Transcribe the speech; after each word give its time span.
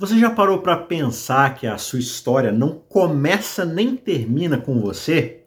Você 0.00 0.16
já 0.16 0.30
parou 0.30 0.58
para 0.60 0.76
pensar 0.76 1.56
que 1.56 1.66
a 1.66 1.76
sua 1.76 1.98
história 1.98 2.52
não 2.52 2.80
começa 2.88 3.64
nem 3.64 3.96
termina 3.96 4.56
com 4.56 4.80
você? 4.80 5.42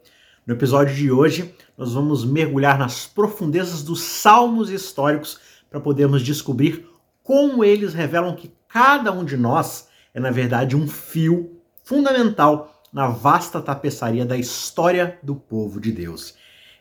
No 0.45 0.53
episódio 0.53 0.93
de 0.93 1.09
hoje, 1.09 1.55
nós 1.77 1.93
vamos 1.93 2.25
mergulhar 2.25 2.77
nas 2.77 3.07
profundezas 3.07 3.81
dos 3.81 4.01
salmos 4.01 4.69
históricos 4.69 5.39
para 5.69 5.79
podermos 5.79 6.21
descobrir 6.21 6.85
como 7.23 7.63
eles 7.63 7.93
revelam 7.93 8.35
que 8.35 8.51
cada 8.67 9.09
um 9.13 9.23
de 9.23 9.37
nós 9.37 9.87
é, 10.13 10.19
na 10.19 10.31
verdade, 10.31 10.75
um 10.75 10.85
fio 10.85 11.61
fundamental 11.85 12.83
na 12.91 13.07
vasta 13.07 13.61
tapeçaria 13.61 14.25
da 14.25 14.35
história 14.35 15.17
do 15.23 15.33
povo 15.33 15.79
de 15.79 15.93
Deus. 15.93 16.33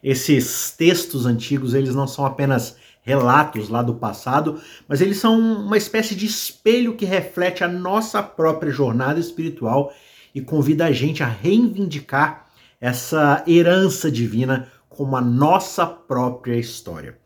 Esses 0.03 0.73
textos 0.73 1.25
antigos, 1.25 1.73
eles 1.75 1.95
não 1.95 2.09
são 2.09 2.27
apenas 2.27 2.77
relatos 3.03 3.69
lá 3.69 3.83
do 3.83 3.95
passado, 3.95 4.61
mas 4.87 5.01
eles 5.01 5.19
são 5.19 5.39
uma 5.39 5.77
espécie 5.77 6.15
de 6.15 6.27
espelho 6.27 6.97
que 6.97 7.05
reflete 7.05 7.65
a 7.65 7.69
nossa 7.69 8.23
própria 8.23 8.71
jornada 8.71 9.19
espiritual 9.19 9.93
e 10.35 10.41
convida 10.41 10.87
a 10.87 10.93
gente 10.93 11.23
a 11.23 11.27
reivindicar 11.27 12.47
essa 12.81 13.43
herança 13.47 14.11
divina 14.11 14.69
como 14.89 15.17
a 15.17 15.21
nossa 15.21 15.87
própria 15.87 16.57
história. 16.57 17.19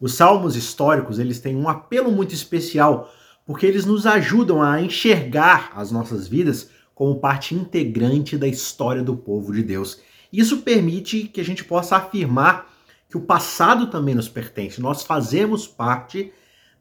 Os 0.00 0.14
salmos 0.14 0.56
históricos, 0.56 1.18
eles 1.18 1.40
têm 1.40 1.56
um 1.56 1.68
apelo 1.68 2.10
muito 2.10 2.34
especial, 2.34 3.12
porque 3.46 3.64
eles 3.66 3.86
nos 3.86 4.06
ajudam 4.06 4.62
a 4.62 4.80
enxergar 4.80 5.72
as 5.74 5.90
nossas 5.90 6.28
vidas 6.28 6.70
como 6.94 7.20
parte 7.20 7.54
integrante 7.54 8.36
da 8.36 8.46
história 8.46 9.02
do 9.02 9.16
povo 9.16 9.52
de 9.52 9.62
Deus. 9.62 10.00
Isso 10.32 10.58
permite 10.58 11.24
que 11.24 11.40
a 11.40 11.44
gente 11.44 11.64
possa 11.64 11.96
afirmar 11.96 12.73
que 13.14 13.18
o 13.18 13.20
passado 13.20 13.86
também 13.86 14.12
nos 14.12 14.28
pertence. 14.28 14.80
Nós 14.80 15.04
fazemos 15.04 15.68
parte 15.68 16.32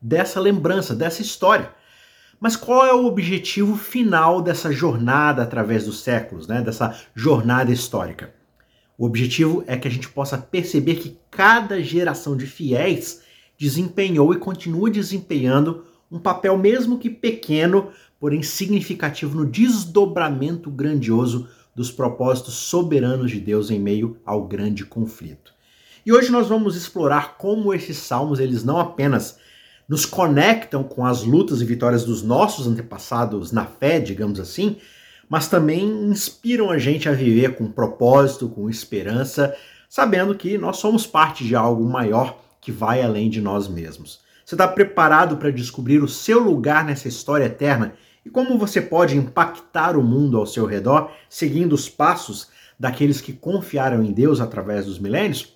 dessa 0.01 0.39
lembrança, 0.39 0.95
dessa 0.95 1.21
história. 1.21 1.71
Mas 2.39 2.55
qual 2.55 2.87
é 2.87 2.91
o 2.91 3.05
objetivo 3.05 3.77
final 3.77 4.41
dessa 4.41 4.71
jornada 4.71 5.43
através 5.43 5.85
dos 5.85 5.99
séculos, 5.99 6.47
né? 6.47 6.59
dessa 6.59 6.99
jornada 7.13 7.71
histórica? 7.71 8.33
O 8.97 9.05
objetivo 9.05 9.63
é 9.67 9.77
que 9.77 9.87
a 9.87 9.91
gente 9.91 10.09
possa 10.09 10.35
perceber 10.35 10.95
que 10.95 11.19
cada 11.29 11.79
geração 11.83 12.35
de 12.35 12.47
fiéis 12.47 13.21
desempenhou 13.55 14.33
e 14.33 14.39
continua 14.39 14.89
desempenhando 14.89 15.85
um 16.09 16.17
papel, 16.17 16.57
mesmo 16.57 16.97
que 16.97 17.11
pequeno, 17.11 17.91
porém 18.19 18.41
significativo 18.41 19.37
no 19.37 19.45
desdobramento 19.45 20.71
grandioso 20.71 21.47
dos 21.75 21.91
propósitos 21.91 22.55
soberanos 22.55 23.29
de 23.29 23.39
Deus 23.39 23.69
em 23.69 23.79
meio 23.79 24.17
ao 24.25 24.47
grande 24.47 24.83
conflito. 24.83 25.52
E 26.05 26.11
hoje 26.11 26.29
nós 26.29 26.49
vamos 26.49 26.75
explorar 26.75 27.37
como 27.37 27.73
esses 27.73 27.95
salmos 27.95 28.39
eles 28.39 28.61
não 28.61 28.77
apenas 28.77 29.37
nos 29.87 30.05
conectam 30.05 30.83
com 30.83 31.05
as 31.05 31.23
lutas 31.23 31.61
e 31.61 31.65
vitórias 31.65 32.03
dos 32.03 32.21
nossos 32.21 32.67
antepassados 32.67 33.53
na 33.53 33.65
fé, 33.65 33.99
digamos 33.99 34.37
assim, 34.37 34.77
mas 35.29 35.47
também 35.47 35.85
inspiram 36.05 36.69
a 36.69 36.77
gente 36.77 37.07
a 37.07 37.13
viver 37.13 37.55
com 37.55 37.71
propósito, 37.71 38.49
com 38.49 38.69
esperança, 38.69 39.55
sabendo 39.87 40.35
que 40.35 40.57
nós 40.57 40.77
somos 40.77 41.07
parte 41.07 41.45
de 41.45 41.55
algo 41.55 41.85
maior 41.85 42.37
que 42.59 42.71
vai 42.71 43.01
além 43.01 43.29
de 43.29 43.39
nós 43.39 43.69
mesmos. 43.69 44.19
Você 44.43 44.55
está 44.55 44.67
preparado 44.67 45.37
para 45.37 45.51
descobrir 45.51 46.03
o 46.03 46.07
seu 46.07 46.39
lugar 46.39 46.83
nessa 46.83 47.07
história 47.07 47.45
eterna 47.45 47.93
e 48.25 48.29
como 48.29 48.57
você 48.57 48.81
pode 48.81 49.17
impactar 49.17 49.95
o 49.95 50.03
mundo 50.03 50.37
ao 50.37 50.45
seu 50.45 50.65
redor, 50.65 51.11
seguindo 51.29 51.71
os 51.71 51.87
passos 51.87 52.49
daqueles 52.77 53.21
que 53.21 53.31
confiaram 53.31 54.03
em 54.03 54.11
Deus 54.11 54.41
através 54.41 54.85
dos 54.85 54.99
milênios? 54.99 55.52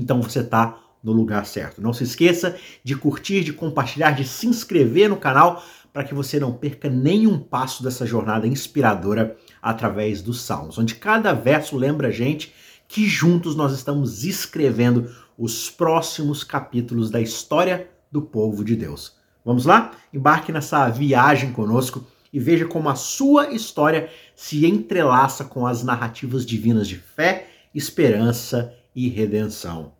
Então 0.00 0.22
você 0.22 0.40
está 0.40 0.78
no 1.02 1.12
lugar 1.12 1.46
certo. 1.46 1.80
Não 1.80 1.92
se 1.92 2.04
esqueça 2.04 2.56
de 2.82 2.96
curtir, 2.96 3.44
de 3.44 3.52
compartilhar, 3.52 4.12
de 4.12 4.26
se 4.26 4.46
inscrever 4.46 5.08
no 5.08 5.16
canal 5.16 5.62
para 5.92 6.04
que 6.04 6.14
você 6.14 6.38
não 6.38 6.52
perca 6.52 6.88
nenhum 6.88 7.38
passo 7.38 7.82
dessa 7.82 8.06
jornada 8.06 8.46
inspiradora 8.46 9.36
através 9.60 10.22
dos 10.22 10.42
Salmos, 10.42 10.78
onde 10.78 10.94
cada 10.94 11.32
verso 11.32 11.76
lembra 11.76 12.08
a 12.08 12.12
gente 12.12 12.52
que 12.86 13.06
juntos 13.06 13.54
nós 13.54 13.72
estamos 13.72 14.24
escrevendo 14.24 15.10
os 15.36 15.70
próximos 15.70 16.42
capítulos 16.42 17.10
da 17.10 17.20
história 17.20 17.88
do 18.10 18.22
povo 18.22 18.64
de 18.64 18.76
Deus. 18.76 19.16
Vamos 19.44 19.64
lá? 19.64 19.92
Embarque 20.12 20.52
nessa 20.52 20.88
viagem 20.88 21.52
conosco 21.52 22.04
e 22.32 22.38
veja 22.38 22.66
como 22.66 22.88
a 22.88 22.94
sua 22.94 23.50
história 23.52 24.10
se 24.34 24.66
entrelaça 24.66 25.44
com 25.44 25.66
as 25.66 25.82
narrativas 25.82 26.44
divinas 26.44 26.86
de 26.86 26.96
fé, 26.96 27.48
esperança 27.74 28.74
e 28.94 29.08
redenção. 29.08 29.97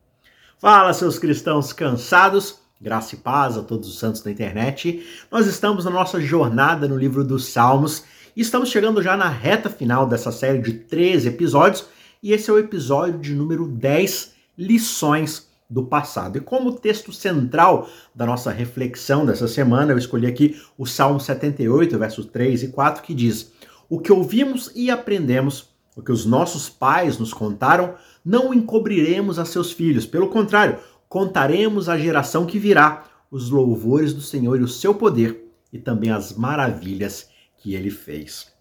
Fala, 0.61 0.93
seus 0.93 1.21
cristãos 1.21 1.73
cansados, 1.73 2.59
graça 2.81 3.15
e 3.15 3.19
paz 3.19 3.57
a 3.57 3.63
todos 3.63 3.89
os 3.89 3.97
santos 3.97 4.23
da 4.23 4.31
internet. 4.33 5.07
Nós 5.31 5.47
estamos 5.47 5.85
na 5.85 5.91
nossa 5.93 6.21
jornada 6.21 6.89
no 6.89 6.97
livro 6.97 7.23
dos 7.23 7.47
Salmos 7.47 8.03
e 8.37 8.41
estamos 8.41 8.69
chegando 8.69 9.01
já 9.01 9.17
na 9.17 9.29
reta 9.29 9.71
final 9.71 10.05
dessa 10.05 10.33
série 10.33 10.59
de 10.59 10.73
13 10.73 11.29
episódios 11.29 11.87
e 12.21 12.33
esse 12.33 12.51
é 12.51 12.53
o 12.53 12.59
episódio 12.59 13.21
de 13.21 13.37
número 13.37 13.69
10, 13.69 14.33
Lições 14.59 15.47
do 15.71 15.85
Passado. 15.85 16.39
E 16.39 16.41
como 16.41 16.73
texto 16.73 17.13
central 17.13 17.89
da 18.13 18.27
nossa 18.27 18.51
reflexão 18.51 19.25
dessa 19.25 19.47
semana, 19.47 19.93
eu 19.93 19.99
escolhi 19.99 20.27
aqui 20.27 20.61
o 20.77 20.85
Salmo 20.85 21.21
78, 21.21 21.97
versos 21.97 22.27
3 22.27 22.65
e 22.65 22.69
4, 22.71 23.05
que 23.05 23.15
diz: 23.15 23.53
O 23.89 24.01
que 24.01 24.11
ouvimos 24.11 24.73
e 24.75 24.91
aprendemos, 24.91 25.69
o 25.95 26.03
que 26.03 26.11
os 26.11 26.27
nossos 26.27 26.69
pais 26.69 27.17
nos 27.17 27.33
contaram, 27.33 27.95
não 28.29 28.53
encobriremos 28.53 29.39
a 29.39 29.47
seus 29.47 29.73
filhos, 29.73 30.05
pelo 30.05 30.29
contrário, 30.29 30.79
contaremos 31.09 31.89
à 31.89 31.97
geração 31.97 32.45
que 32.45 32.59
virá 32.59 33.07
os 33.31 33.49
louvores 33.49 34.13
do 34.13 34.21
Senhor 34.21 34.61
e 34.61 34.63
o 34.63 34.69
seu 34.69 34.95
poder 34.95 35.51
e 35.73 35.79
também 35.79 36.11
as 36.11 36.35
maravilhas 36.35 37.31
que 37.57 37.75
ele 37.75 37.91
fez. 37.91 38.53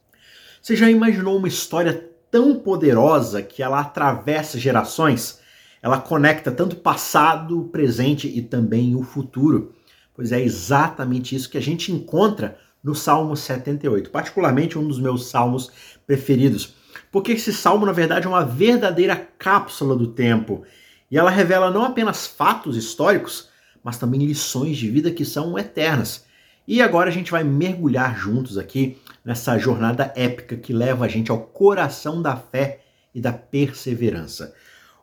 Você 0.61 0.73
já 0.73 0.89
imaginou 0.89 1.37
uma 1.37 1.49
história 1.49 2.09
tão 2.31 2.55
poderosa 2.55 3.41
que 3.41 3.61
ela 3.61 3.81
atravessa 3.81 4.57
gerações? 4.57 5.41
Ela 5.81 5.99
conecta 5.99 6.49
tanto 6.49 6.77
o 6.77 6.79
passado, 6.79 7.59
o 7.59 7.67
presente 7.67 8.25
e 8.25 8.41
também 8.41 8.95
o 8.95 9.03
futuro. 9.03 9.75
Pois 10.15 10.31
é 10.31 10.41
exatamente 10.41 11.35
isso 11.35 11.49
que 11.49 11.57
a 11.57 11.61
gente 11.61 11.91
encontra 11.91 12.57
no 12.81 12.95
Salmo 12.95 13.35
78, 13.35 14.11
particularmente 14.11 14.79
um 14.79 14.87
dos 14.87 14.97
meus 14.97 15.29
salmos 15.29 15.69
preferidos 16.05 16.73
porque 17.11 17.33
esse 17.33 17.53
salmo, 17.53 17.85
na 17.85 17.91
verdade, 17.91 18.25
é 18.25 18.29
uma 18.29 18.45
verdadeira 18.45 19.15
cápsula 19.37 19.95
do 19.95 20.07
tempo. 20.07 20.63
E 21.09 21.17
ela 21.17 21.31
revela 21.31 21.71
não 21.71 21.83
apenas 21.83 22.27
fatos 22.27 22.75
históricos, 22.75 23.49
mas 23.83 23.97
também 23.97 24.25
lições 24.25 24.77
de 24.77 24.89
vida 24.89 25.11
que 25.11 25.23
são 25.23 25.57
eternas. 25.57 26.25
E 26.67 26.81
agora 26.81 27.09
a 27.09 27.13
gente 27.13 27.31
vai 27.31 27.43
mergulhar 27.43 28.17
juntos 28.17 28.57
aqui 28.57 28.97
nessa 29.23 29.57
jornada 29.57 30.11
épica 30.15 30.57
que 30.57 30.73
leva 30.73 31.05
a 31.05 31.07
gente 31.07 31.31
ao 31.31 31.39
coração 31.39 32.21
da 32.21 32.35
fé 32.35 32.81
e 33.15 33.21
da 33.21 33.31
perseverança. 33.31 34.53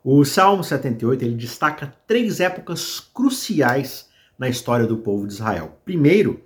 O 0.03 0.23
Salmo 0.25 0.63
78 0.63 1.25
ele 1.25 1.35
destaca 1.35 1.95
três 2.07 2.39
épocas 2.39 3.01
cruciais 3.01 4.11
na 4.39 4.49
história 4.49 4.87
do 4.87 4.99
povo 4.99 5.27
de 5.27 5.33
Israel. 5.33 5.79
Primeiro, 5.85 6.45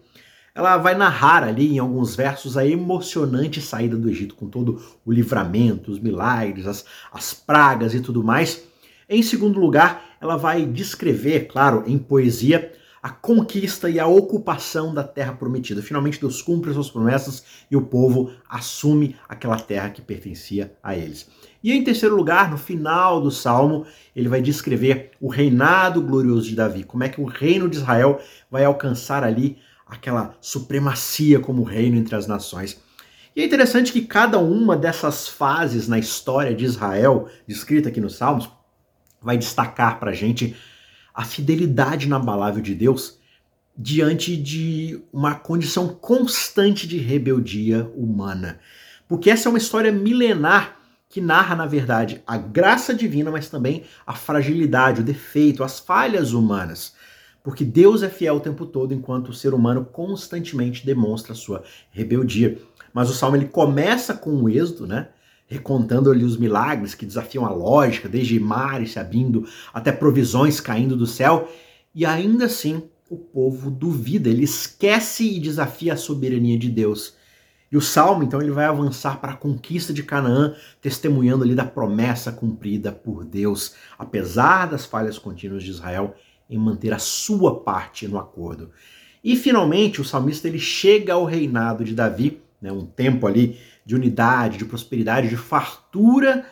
ela 0.58 0.76
vai 0.76 0.96
narrar 0.96 1.44
ali 1.44 1.76
em 1.76 1.78
alguns 1.78 2.16
versos 2.16 2.56
a 2.56 2.66
emocionante 2.66 3.60
saída 3.62 3.96
do 3.96 4.10
Egito, 4.10 4.34
com 4.34 4.48
todo 4.48 4.82
o 5.06 5.12
livramento, 5.12 5.92
os 5.92 6.00
milagres, 6.00 6.66
as, 6.66 6.84
as 7.12 7.32
pragas 7.32 7.94
e 7.94 8.00
tudo 8.00 8.24
mais. 8.24 8.64
Em 9.08 9.22
segundo 9.22 9.60
lugar, 9.60 10.16
ela 10.20 10.36
vai 10.36 10.66
descrever, 10.66 11.46
claro, 11.46 11.84
em 11.86 11.96
poesia, 11.96 12.72
a 13.00 13.08
conquista 13.08 13.88
e 13.88 14.00
a 14.00 14.08
ocupação 14.08 14.92
da 14.92 15.04
terra 15.04 15.32
prometida. 15.32 15.80
Finalmente, 15.80 16.18
Deus 16.18 16.42
cumpre 16.42 16.72
suas 16.72 16.90
promessas 16.90 17.44
e 17.70 17.76
o 17.76 17.82
povo 17.82 18.32
assume 18.50 19.14
aquela 19.28 19.60
terra 19.60 19.90
que 19.90 20.02
pertencia 20.02 20.74
a 20.82 20.96
eles. 20.96 21.30
E 21.62 21.72
em 21.72 21.84
terceiro 21.84 22.16
lugar, 22.16 22.50
no 22.50 22.58
final 22.58 23.20
do 23.20 23.30
salmo, 23.30 23.86
ele 24.14 24.28
vai 24.28 24.42
descrever 24.42 25.12
o 25.20 25.28
reinado 25.28 26.02
glorioso 26.02 26.48
de 26.48 26.56
Davi, 26.56 26.82
como 26.82 27.04
é 27.04 27.08
que 27.08 27.20
o 27.20 27.26
reino 27.26 27.68
de 27.68 27.76
Israel 27.76 28.20
vai 28.50 28.64
alcançar 28.64 29.22
ali 29.22 29.56
aquela 29.88 30.36
supremacia 30.40 31.40
como 31.40 31.62
reino 31.62 31.96
entre 31.96 32.14
as 32.14 32.26
nações. 32.26 32.80
E 33.34 33.40
é 33.40 33.44
interessante 33.44 33.92
que 33.92 34.02
cada 34.02 34.38
uma 34.38 34.76
dessas 34.76 35.28
fases 35.28 35.88
na 35.88 35.98
história 35.98 36.54
de 36.54 36.64
Israel, 36.64 37.28
descrita 37.46 37.88
aqui 37.88 38.00
nos 38.00 38.16
Salmos, 38.16 38.50
vai 39.20 39.38
destacar 39.38 39.98
para 39.98 40.10
a 40.10 40.14
gente 40.14 40.56
a 41.14 41.24
fidelidade 41.24 42.06
inabalável 42.06 42.62
de 42.62 42.74
Deus 42.74 43.18
diante 43.76 44.36
de 44.36 45.00
uma 45.12 45.36
condição 45.36 45.88
constante 45.88 46.86
de 46.86 46.98
rebeldia 46.98 47.90
humana. 47.96 48.58
Porque 49.06 49.30
essa 49.30 49.48
é 49.48 49.50
uma 49.50 49.58
história 49.58 49.92
milenar 49.92 50.76
que 51.08 51.20
narra, 51.20 51.54
na 51.54 51.64
verdade, 51.64 52.22
a 52.26 52.36
graça 52.36 52.94
divina, 52.94 53.30
mas 53.30 53.48
também 53.48 53.84
a 54.06 54.14
fragilidade, 54.14 55.00
o 55.00 55.04
defeito, 55.04 55.64
as 55.64 55.78
falhas 55.78 56.32
humanas. 56.32 56.94
Porque 57.48 57.64
Deus 57.64 58.02
é 58.02 58.10
fiel 58.10 58.36
o 58.36 58.40
tempo 58.40 58.66
todo, 58.66 58.92
enquanto 58.92 59.30
o 59.30 59.32
ser 59.32 59.54
humano 59.54 59.82
constantemente 59.82 60.84
demonstra 60.84 61.34
sua 61.34 61.64
rebeldia. 61.90 62.58
Mas 62.92 63.08
o 63.08 63.14
salmo 63.14 63.38
ele 63.38 63.46
começa 63.46 64.12
com 64.12 64.30
um 64.30 64.50
êxodo, 64.50 64.86
né? 64.86 65.08
Recontando 65.46 66.10
ali 66.10 66.24
os 66.24 66.36
milagres 66.36 66.94
que 66.94 67.06
desafiam 67.06 67.46
a 67.46 67.50
lógica, 67.50 68.06
desde 68.06 68.38
mares 68.38 68.92
se 68.92 68.98
abrindo 68.98 69.48
até 69.72 69.90
provisões 69.90 70.60
caindo 70.60 70.94
do 70.94 71.06
céu. 71.06 71.50
E 71.94 72.04
ainda 72.04 72.44
assim, 72.44 72.82
o 73.08 73.16
povo 73.16 73.70
duvida, 73.70 74.28
ele 74.28 74.44
esquece 74.44 75.24
e 75.24 75.40
desafia 75.40 75.94
a 75.94 75.96
soberania 75.96 76.58
de 76.58 76.68
Deus. 76.68 77.16
E 77.72 77.78
o 77.78 77.80
salmo, 77.80 78.24
então, 78.24 78.42
ele 78.42 78.50
vai 78.50 78.66
avançar 78.66 79.22
para 79.22 79.32
a 79.32 79.36
conquista 79.36 79.94
de 79.94 80.02
Canaã, 80.02 80.54
testemunhando 80.82 81.44
ali 81.44 81.54
da 81.54 81.64
promessa 81.64 82.30
cumprida 82.30 82.92
por 82.92 83.24
Deus, 83.24 83.74
apesar 83.98 84.66
das 84.66 84.84
falhas 84.84 85.18
contínuas 85.18 85.62
de 85.62 85.70
Israel 85.70 86.14
em 86.48 86.58
manter 86.58 86.92
a 86.92 86.98
sua 86.98 87.60
parte 87.60 88.08
no 88.08 88.18
acordo. 88.18 88.70
E 89.22 89.36
finalmente, 89.36 90.00
o 90.00 90.04
salmista 90.04 90.48
ele 90.48 90.58
chega 90.58 91.12
ao 91.12 91.24
reinado 91.24 91.84
de 91.84 91.94
Davi, 91.94 92.40
né, 92.60 92.72
um 92.72 92.86
tempo 92.86 93.26
ali 93.26 93.58
de 93.84 93.94
unidade, 93.94 94.58
de 94.58 94.64
prosperidade, 94.64 95.28
de 95.28 95.36
fartura, 95.36 96.46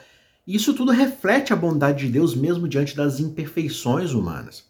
e 0.47 0.55
isso 0.55 0.75
tudo 0.75 0.93
reflete 0.93 1.53
a 1.53 1.57
bondade 1.57 2.07
de 2.07 2.13
Deus 2.13 2.35
mesmo 2.35 2.69
diante 2.69 2.97
das 2.97 3.19
imperfeições 3.19 4.13
humanas. 4.13 4.65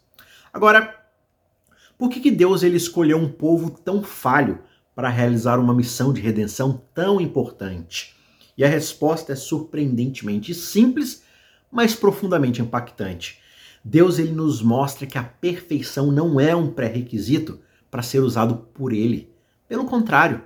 Agora, 0.51 0.95
por 1.97 2.09
que, 2.09 2.19
que 2.19 2.31
Deus 2.31 2.63
ele 2.63 2.77
escolheu 2.77 3.17
um 3.17 3.31
povo 3.31 3.69
tão 3.69 4.03
falho 4.03 4.59
para 4.95 5.09
realizar 5.09 5.59
uma 5.59 5.73
missão 5.73 6.11
de 6.11 6.21
redenção 6.21 6.81
tão 6.93 7.21
importante? 7.21 8.15
E 8.57 8.63
a 8.63 8.67
resposta 8.67 9.33
é 9.33 9.35
surpreendentemente 9.35 10.53
simples, 10.53 11.23
mas 11.71 11.95
profundamente 11.95 12.61
impactante. 12.61 13.39
Deus 13.89 14.19
ele 14.19 14.33
nos 14.33 14.61
mostra 14.61 15.07
que 15.07 15.17
a 15.17 15.23
perfeição 15.23 16.11
não 16.11 16.41
é 16.41 16.53
um 16.53 16.69
pré-requisito 16.69 17.61
para 17.89 18.01
ser 18.01 18.19
usado 18.19 18.67
por 18.73 18.91
ele. 18.91 19.31
Pelo 19.65 19.85
contrário, 19.85 20.43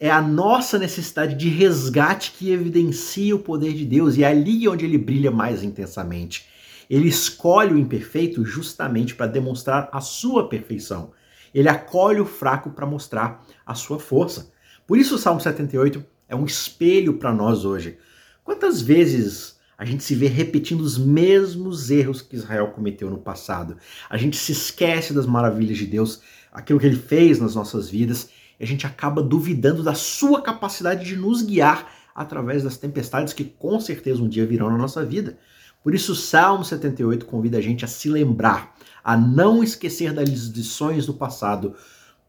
é 0.00 0.10
a 0.10 0.22
nossa 0.22 0.78
necessidade 0.78 1.34
de 1.34 1.50
resgate 1.50 2.32
que 2.32 2.50
evidencia 2.50 3.36
o 3.36 3.40
poder 3.40 3.74
de 3.74 3.84
Deus 3.84 4.16
e 4.16 4.24
é 4.24 4.28
ali 4.28 4.66
onde 4.66 4.86
ele 4.86 4.96
brilha 4.96 5.30
mais 5.30 5.62
intensamente. 5.62 6.46
Ele 6.88 7.08
escolhe 7.08 7.74
o 7.74 7.78
imperfeito 7.78 8.42
justamente 8.42 9.14
para 9.14 9.26
demonstrar 9.26 9.90
a 9.92 10.00
sua 10.00 10.48
perfeição. 10.48 11.12
Ele 11.52 11.68
acolhe 11.68 12.20
o 12.20 12.26
fraco 12.26 12.70
para 12.70 12.86
mostrar 12.86 13.44
a 13.66 13.74
sua 13.74 13.98
força. 13.98 14.50
Por 14.86 14.96
isso 14.96 15.16
o 15.16 15.18
Salmo 15.18 15.42
78 15.42 16.02
é 16.26 16.34
um 16.34 16.46
espelho 16.46 17.18
para 17.18 17.34
nós 17.34 17.66
hoje. 17.66 17.98
Quantas 18.42 18.80
vezes 18.80 19.55
a 19.78 19.84
gente 19.84 20.02
se 20.02 20.14
vê 20.14 20.26
repetindo 20.26 20.80
os 20.80 20.96
mesmos 20.96 21.90
erros 21.90 22.22
que 22.22 22.34
Israel 22.34 22.68
cometeu 22.68 23.10
no 23.10 23.18
passado? 23.18 23.76
A 24.08 24.16
gente 24.16 24.36
se 24.36 24.52
esquece 24.52 25.12
das 25.12 25.26
maravilhas 25.26 25.76
de 25.76 25.86
Deus, 25.86 26.22
aquilo 26.50 26.80
que 26.80 26.86
ele 26.86 26.96
fez 26.96 27.38
nas 27.38 27.54
nossas 27.54 27.88
vidas, 27.88 28.30
e 28.58 28.64
a 28.64 28.66
gente 28.66 28.86
acaba 28.86 29.22
duvidando 29.22 29.82
da 29.82 29.94
sua 29.94 30.40
capacidade 30.40 31.04
de 31.04 31.14
nos 31.14 31.42
guiar 31.42 31.92
através 32.14 32.62
das 32.62 32.78
tempestades 32.78 33.34
que 33.34 33.44
com 33.44 33.78
certeza 33.78 34.22
um 34.22 34.28
dia 34.28 34.46
virão 34.46 34.70
na 34.70 34.78
nossa 34.78 35.04
vida. 35.04 35.36
Por 35.82 35.94
isso, 35.94 36.12
o 36.12 36.16
Salmo 36.16 36.64
78 36.64 37.26
convida 37.26 37.58
a 37.58 37.60
gente 37.60 37.84
a 37.84 37.88
se 37.88 38.08
lembrar, 38.08 38.74
a 39.04 39.14
não 39.14 39.62
esquecer 39.62 40.12
das 40.14 40.28
lições 40.28 41.04
do 41.04 41.12
passado, 41.12 41.74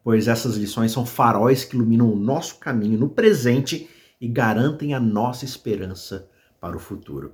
pois 0.04 0.28
essas 0.28 0.58
lições 0.58 0.92
são 0.92 1.06
faróis 1.06 1.64
que 1.64 1.78
iluminam 1.78 2.12
o 2.12 2.16
nosso 2.16 2.60
caminho 2.60 3.00
no 3.00 3.10
presente 3.10 3.90
e 4.20 4.28
garantem 4.28 4.94
a 4.94 5.00
nossa 5.00 5.46
esperança 5.46 6.28
para 6.68 6.76
o 6.76 6.80
futuro. 6.80 7.34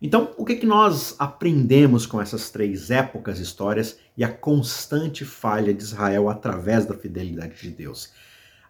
Então, 0.00 0.30
o 0.36 0.44
que, 0.44 0.54
que 0.56 0.66
nós 0.66 1.16
aprendemos 1.18 2.06
com 2.06 2.20
essas 2.20 2.50
três 2.50 2.90
épocas, 2.90 3.40
histórias 3.40 3.98
e 4.16 4.22
a 4.22 4.28
constante 4.28 5.24
falha 5.24 5.74
de 5.74 5.82
Israel 5.82 6.28
através 6.28 6.86
da 6.86 6.94
fidelidade 6.94 7.60
de 7.60 7.70
Deus? 7.70 8.12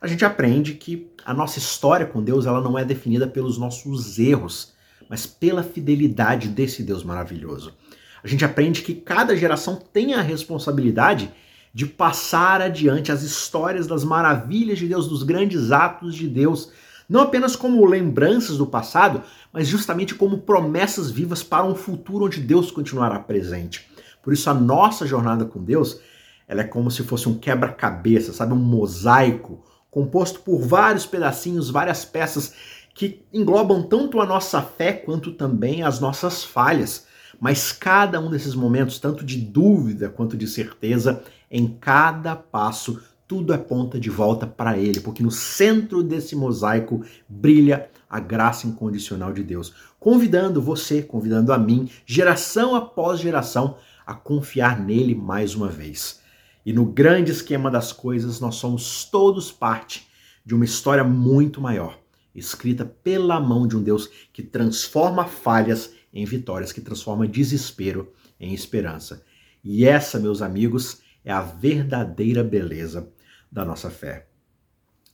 A 0.01 0.07
gente 0.07 0.25
aprende 0.25 0.75
que 0.75 1.11
a 1.25 1.35
nossa 1.35 1.59
história 1.59 2.07
com 2.07 2.23
Deus 2.23 2.47
ela 2.47 2.61
não 2.61 2.79
é 2.79 2.85
definida 2.85 3.27
pelos 3.27 3.59
nossos 3.59 4.19
erros, 4.19 4.73
mas 5.09 5.27
pela 5.27 5.63
fidelidade 5.63 6.49
desse 6.49 6.83
Deus 6.83 7.05
maravilhoso. 7.05 7.75
A 8.23 8.29
gente 8.29 8.45
aprende 8.45 8.81
que 8.83 8.95
cada 8.95 9.37
geração 9.37 9.77
tem 9.77 10.15
a 10.15 10.23
responsabilidade 10.23 11.31
de 11.75 11.85
passar 11.85 12.63
adiante 12.63 13.13
as 13.13 13.23
histórias 13.23 13.87
das 13.87 14.05
maravilhas 14.05 14.79
de 14.79 14.89
Deus, 14.89 15.09
dos 15.09 15.23
grandes 15.23 15.73
atos 15.73 16.15
de 16.15 16.29
Deus, 16.29 16.71
não 17.15 17.21
apenas 17.21 17.55
como 17.55 17.87
lembranças 17.87 18.59
do 18.59 18.67
passado, 18.67 19.23
mas 19.53 19.69
justamente 19.69 20.17
como 20.17 20.39
promessas 20.39 21.13
vivas 21.13 21.45
para 21.45 21.65
um 21.65 21.77
futuro 21.77 22.25
onde 22.25 22.41
Deus 22.41 22.73
continuará 22.73 23.21
presente. 23.21 23.89
Por 24.21 24.33
isso 24.33 24.51
a 24.51 24.55
nossa 24.55 25.07
jornada 25.07 25.45
com 25.45 25.63
Deus, 25.63 26.01
ela 26.49 26.63
é 26.63 26.65
como 26.65 26.91
se 26.91 27.05
fosse 27.05 27.29
um 27.29 27.39
quebra-cabeça, 27.39 28.33
sabe, 28.33 28.53
um 28.53 28.57
mosaico 28.57 29.63
composto 29.93 30.41
por 30.41 30.61
vários 30.61 31.07
pedacinhos, 31.07 31.71
várias 31.71 32.05
peças 32.05 32.53
que 32.93 33.25
englobam 33.33 33.85
tanto 33.85 34.21
a 34.21 34.27
nossa 34.27 34.61
fé 34.61 34.93
quanto 34.93 35.31
também 35.31 35.85
as 35.85 36.01
nossas 36.01 36.43
falhas. 36.43 37.07
Mas 37.41 37.71
cada 37.71 38.19
um 38.19 38.29
desses 38.29 38.57
momentos, 38.57 38.99
tanto 38.99 39.25
de 39.25 39.39
dúvida 39.39 40.09
quanto 40.09 40.37
de 40.37 40.49
certeza, 40.49 41.23
em 41.49 41.69
cada 41.69 42.35
passo, 42.35 43.01
tudo 43.35 43.53
é 43.53 43.59
ponta 43.59 43.99
de 43.99 44.09
volta 44.11 44.47
para 44.47 44.79
Ele, 44.79 45.01
porque 45.01 45.21
no 45.21 45.31
centro 45.33 46.05
desse 46.05 46.37
mosaico 46.37 47.05
brilha 47.29 47.91
a 48.09 48.21
graça 48.21 48.65
incondicional 48.65 49.33
de 49.33 49.43
Deus, 49.43 49.75
convidando 49.99 50.63
você, 50.63 51.03
convidando 51.03 51.53
a 51.53 51.59
mim, 51.59 51.91
geração 52.07 52.77
após 52.77 53.19
geração, 53.19 53.77
a 54.07 54.15
confiar 54.15 54.79
nele 54.79 55.17
mais 55.17 55.57
uma 55.57 55.67
vez. 55.67 56.21
E 56.65 56.73
no 56.73 56.85
grande 56.85 57.33
esquema 57.33 57.73
das 57.73 57.93
coisas, 57.93 58.39
nós 58.39 58.55
somos 58.55 59.05
todos 59.05 59.51
parte 59.51 60.07
de 60.47 60.55
uma 60.55 60.65
história 60.65 61.03
muito 61.03 61.61
maior 61.61 61.99
escrita 62.33 62.85
pela 62.85 63.41
mão 63.41 63.67
de 63.67 63.77
um 63.77 63.83
Deus 63.83 64.09
que 64.33 64.45
transforma 64.45 65.25
falhas 65.25 65.93
em 66.13 66.25
vitórias, 66.25 66.71
que 66.71 66.81
transforma 66.81 67.27
desespero 67.27 68.13
em 68.39 68.55
esperança. 68.55 69.25
E 69.65 69.85
essa, 69.85 70.21
meus 70.21 70.41
amigos, 70.41 71.03
é 71.25 71.33
a 71.33 71.41
verdadeira 71.41 72.45
beleza 72.45 73.09
da 73.55 73.65
nossa 73.65 73.89
fé. 73.89 74.27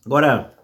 Agora, 0.04 0.54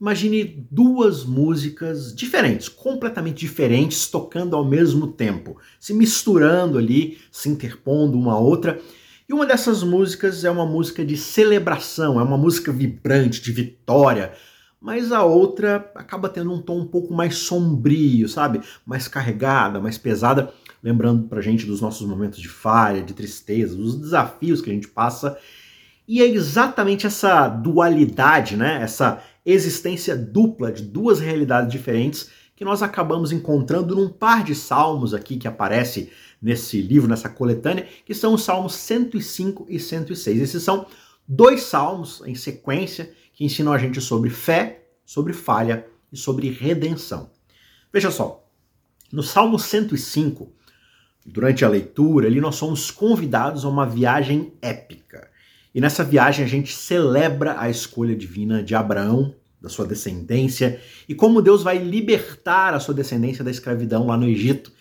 imagine 0.00 0.64
duas 0.70 1.24
músicas 1.24 2.14
diferentes, 2.14 2.68
completamente 2.68 3.40
diferentes, 3.40 4.06
tocando 4.06 4.54
ao 4.54 4.64
mesmo 4.64 5.08
tempo, 5.08 5.60
se 5.80 5.92
misturando 5.92 6.78
ali, 6.78 7.18
se 7.32 7.48
interpondo 7.48 8.16
uma 8.16 8.34
a 8.34 8.38
outra. 8.38 8.80
E 9.28 9.34
uma 9.34 9.44
dessas 9.44 9.82
músicas 9.82 10.44
é 10.44 10.50
uma 10.50 10.64
música 10.64 11.04
de 11.04 11.16
celebração, 11.16 12.20
é 12.20 12.22
uma 12.22 12.38
música 12.38 12.70
vibrante, 12.70 13.42
de 13.42 13.50
vitória, 13.50 14.32
mas 14.80 15.10
a 15.10 15.24
outra 15.24 15.90
acaba 15.96 16.28
tendo 16.28 16.52
um 16.52 16.62
tom 16.62 16.82
um 16.82 16.86
pouco 16.86 17.12
mais 17.12 17.36
sombrio, 17.36 18.28
sabe? 18.28 18.60
Mais 18.86 19.08
carregada, 19.08 19.80
mais 19.80 19.98
pesada, 19.98 20.54
lembrando 20.80 21.26
pra 21.28 21.40
gente 21.40 21.66
dos 21.66 21.80
nossos 21.80 22.06
momentos 22.06 22.38
de 22.38 22.48
falha, 22.48 23.02
de 23.02 23.12
tristeza, 23.12 23.74
dos 23.74 23.96
desafios 23.96 24.60
que 24.60 24.70
a 24.70 24.72
gente 24.72 24.86
passa. 24.86 25.36
E 26.08 26.22
é 26.22 26.26
exatamente 26.26 27.06
essa 27.06 27.46
dualidade, 27.48 28.56
né? 28.56 28.82
Essa 28.82 29.22
existência 29.44 30.16
dupla 30.16 30.72
de 30.72 30.82
duas 30.82 31.20
realidades 31.20 31.70
diferentes 31.70 32.30
que 32.56 32.64
nós 32.64 32.82
acabamos 32.82 33.30
encontrando 33.30 33.94
num 33.94 34.08
par 34.08 34.42
de 34.42 34.54
salmos 34.54 35.12
aqui 35.12 35.36
que 35.36 35.46
aparece 35.46 36.10
nesse 36.40 36.80
livro, 36.80 37.08
nessa 37.08 37.28
coletânea, 37.28 37.86
que 38.06 38.14
são 38.14 38.32
os 38.32 38.42
salmos 38.42 38.74
105 38.74 39.66
e 39.68 39.78
106. 39.78 40.40
Esses 40.40 40.62
são 40.62 40.86
dois 41.26 41.62
salmos 41.62 42.22
em 42.24 42.34
sequência 42.34 43.12
que 43.34 43.44
ensinam 43.44 43.72
a 43.72 43.78
gente 43.78 44.00
sobre 44.00 44.30
fé, 44.30 44.86
sobre 45.04 45.34
falha 45.34 45.86
e 46.10 46.16
sobre 46.16 46.50
redenção. 46.50 47.30
Veja 47.92 48.10
só, 48.10 48.44
no 49.12 49.22
Salmo 49.22 49.58
105, 49.58 50.50
durante 51.24 51.64
a 51.64 51.68
leitura, 51.68 52.26
ali 52.26 52.40
nós 52.40 52.56
somos 52.56 52.90
convidados 52.90 53.64
a 53.64 53.68
uma 53.68 53.86
viagem 53.86 54.54
épica. 54.62 55.30
E 55.78 55.80
nessa 55.80 56.02
viagem 56.02 56.44
a 56.44 56.48
gente 56.48 56.74
celebra 56.74 57.54
a 57.56 57.70
escolha 57.70 58.16
divina 58.16 58.64
de 58.64 58.74
Abraão, 58.74 59.32
da 59.62 59.68
sua 59.68 59.86
descendência, 59.86 60.80
e 61.08 61.14
como 61.14 61.40
Deus 61.40 61.62
vai 61.62 61.78
libertar 61.78 62.74
a 62.74 62.80
sua 62.80 62.92
descendência 62.92 63.44
da 63.44 63.50
escravidão 63.52 64.04
lá 64.08 64.16
no 64.16 64.26
Egito. 64.26 64.72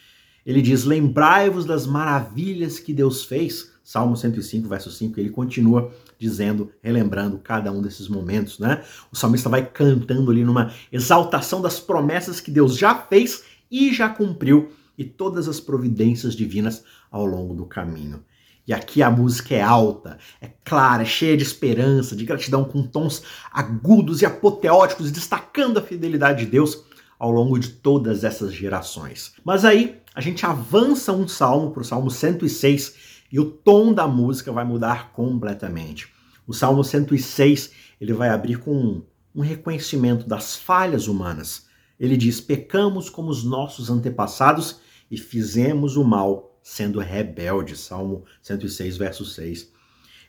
Ele 0.43 0.59
diz: 0.59 0.85
Lembrai-vos 0.85 1.65
das 1.65 1.85
maravilhas 1.85 2.79
que 2.79 2.91
Deus 2.93 3.23
fez. 3.23 3.73
Salmo 3.83 4.17
105, 4.17 4.67
verso 4.67 4.89
5, 4.89 5.19
ele 5.19 5.29
continua 5.29 5.93
dizendo, 6.17 6.71
relembrando 6.81 7.37
cada 7.37 7.71
um 7.71 7.79
desses 7.79 8.07
momentos, 8.07 8.57
né? 8.57 8.83
O 9.11 9.15
salmista 9.15 9.49
vai 9.49 9.63
cantando 9.63 10.31
ali 10.31 10.43
numa 10.43 10.73
exaltação 10.91 11.61
das 11.61 11.79
promessas 11.79 12.41
que 12.41 12.49
Deus 12.49 12.75
já 12.75 12.95
fez 12.95 13.43
e 13.69 13.93
já 13.93 14.09
cumpriu 14.09 14.71
e 14.97 15.05
todas 15.05 15.47
as 15.47 15.59
providências 15.59 16.33
divinas 16.33 16.83
ao 17.11 17.23
longo 17.23 17.53
do 17.53 17.67
caminho. 17.67 18.23
E 18.67 18.73
aqui 18.73 19.01
a 19.01 19.09
música 19.09 19.55
é 19.55 19.61
alta, 19.61 20.17
é 20.41 20.47
clara, 20.65 21.03
é 21.03 21.05
cheia 21.05 21.37
de 21.37 21.43
esperança, 21.43 22.17
de 22.17 22.25
gratidão, 22.25 22.65
com 22.65 22.83
tons 22.83 23.23
agudos 23.49 24.21
e 24.21 24.25
apoteóticos, 24.25 25.09
destacando 25.09 25.77
a 25.77 25.81
fidelidade 25.81 26.43
de 26.43 26.51
Deus 26.51 26.83
ao 27.17 27.31
longo 27.31 27.57
de 27.57 27.69
todas 27.69 28.25
essas 28.25 28.53
gerações. 28.53 29.33
Mas 29.43 29.63
aí 29.63 30.01
a 30.13 30.19
gente 30.19 30.45
avança 30.45 31.13
um 31.13 31.27
salmo 31.27 31.71
para 31.71 31.81
o 31.81 31.85
Salmo 31.85 32.11
106 32.11 32.95
e 33.31 33.39
o 33.39 33.45
tom 33.45 33.93
da 33.93 34.05
música 34.05 34.51
vai 34.51 34.65
mudar 34.65 35.13
completamente. 35.13 36.09
O 36.45 36.53
Salmo 36.53 36.83
106 36.83 37.71
ele 38.01 38.13
vai 38.13 38.29
abrir 38.29 38.57
com 38.59 39.01
um 39.33 39.41
reconhecimento 39.41 40.27
das 40.27 40.55
falhas 40.55 41.07
humanas. 41.07 41.67
Ele 41.99 42.17
diz: 42.17 42.41
Pecamos 42.41 43.09
como 43.09 43.29
os 43.29 43.43
nossos 43.43 43.89
antepassados 43.89 44.81
e 45.09 45.17
fizemos 45.17 45.95
o 45.95 46.03
mal 46.03 46.46
sendo 46.67 46.99
rebeldes. 46.99 47.79
Salmo 47.79 48.25
106, 48.41 48.97
verso 48.97 49.23
6. 49.23 49.71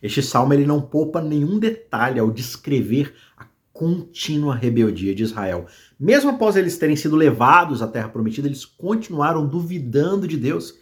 Este 0.00 0.22
salmo 0.22 0.54
ele 0.54 0.64
não 0.64 0.80
poupa 0.80 1.20
nenhum 1.20 1.58
detalhe 1.58 2.20
ao 2.20 2.30
descrever 2.30 3.12
a 3.36 3.44
contínua 3.72 4.54
rebeldia 4.54 5.12
de 5.12 5.24
Israel. 5.24 5.66
Mesmo 5.98 6.30
após 6.30 6.54
eles 6.54 6.78
terem 6.78 6.94
sido 6.94 7.16
levados 7.16 7.82
à 7.82 7.88
terra 7.88 8.08
prometida, 8.08 8.46
eles 8.46 8.64
continuaram 8.64 9.48
duvidando 9.48 10.28
de 10.28 10.36
Deus. 10.36 10.78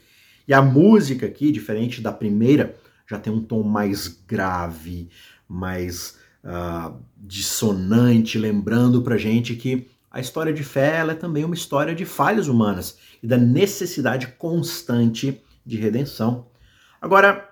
E 0.46 0.52
a 0.52 0.60
música 0.60 1.24
aqui, 1.24 1.50
diferente 1.50 2.02
da 2.02 2.12
primeira, 2.12 2.76
já 3.08 3.18
tem 3.18 3.32
um 3.32 3.40
tom 3.40 3.62
mais 3.62 4.08
grave, 4.08 5.08
mais 5.48 6.18
uh, 6.44 6.94
dissonante, 7.16 8.38
lembrando 8.38 9.00
pra 9.00 9.16
gente 9.16 9.54
que 9.54 9.88
a 10.10 10.20
história 10.20 10.52
de 10.52 10.62
fé 10.62 10.98
é 10.98 11.14
também 11.14 11.44
uma 11.44 11.54
história 11.54 11.94
de 11.94 12.04
falhas 12.04 12.46
humanas 12.46 12.98
e 13.22 13.26
da 13.26 13.38
necessidade 13.38 14.26
constante 14.38 15.42
de 15.66 15.76
redenção. 15.76 16.46
Agora, 17.02 17.50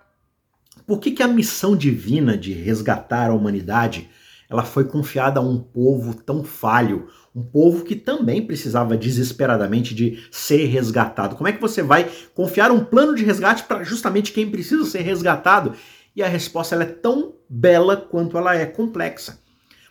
por 0.87 1.01
que, 1.01 1.11
que 1.11 1.23
a 1.23 1.29
missão 1.29 1.77
divina 1.77 2.39
de 2.39 2.53
resgatar 2.53 3.31
a 3.31 3.35
humanidade 3.35 4.09
ela 4.49 4.63
foi 4.63 4.85
confiada 4.85 5.41
a 5.41 5.43
um 5.43 5.59
povo 5.59 6.15
tão 6.15 6.45
falho, 6.45 7.09
um 7.35 7.43
povo 7.43 7.85
que 7.85 7.97
também 7.97 8.47
precisava 8.47 8.97
desesperadamente 8.97 9.95
de 9.95 10.23
ser 10.31 10.67
resgatado. 10.67 11.35
Como 11.35 11.49
é 11.49 11.53
que 11.53 11.61
você 11.61 11.83
vai 11.83 12.11
confiar 12.35 12.71
um 12.71 12.85
plano 12.85 13.15
de 13.15 13.25
resgate 13.25 13.65
para 13.65 13.83
justamente 13.83 14.33
quem 14.33 14.51
precisa 14.51 14.85
ser 14.85 15.01
resgatado? 15.01 15.75
E 16.15 16.23
a 16.23 16.29
resposta 16.29 16.77
é 16.77 16.85
tão 16.85 17.35
bela 17.49 17.97
quanto 17.97 18.39
ela 18.39 18.55
é 18.55 18.67
complexa. 18.67 19.41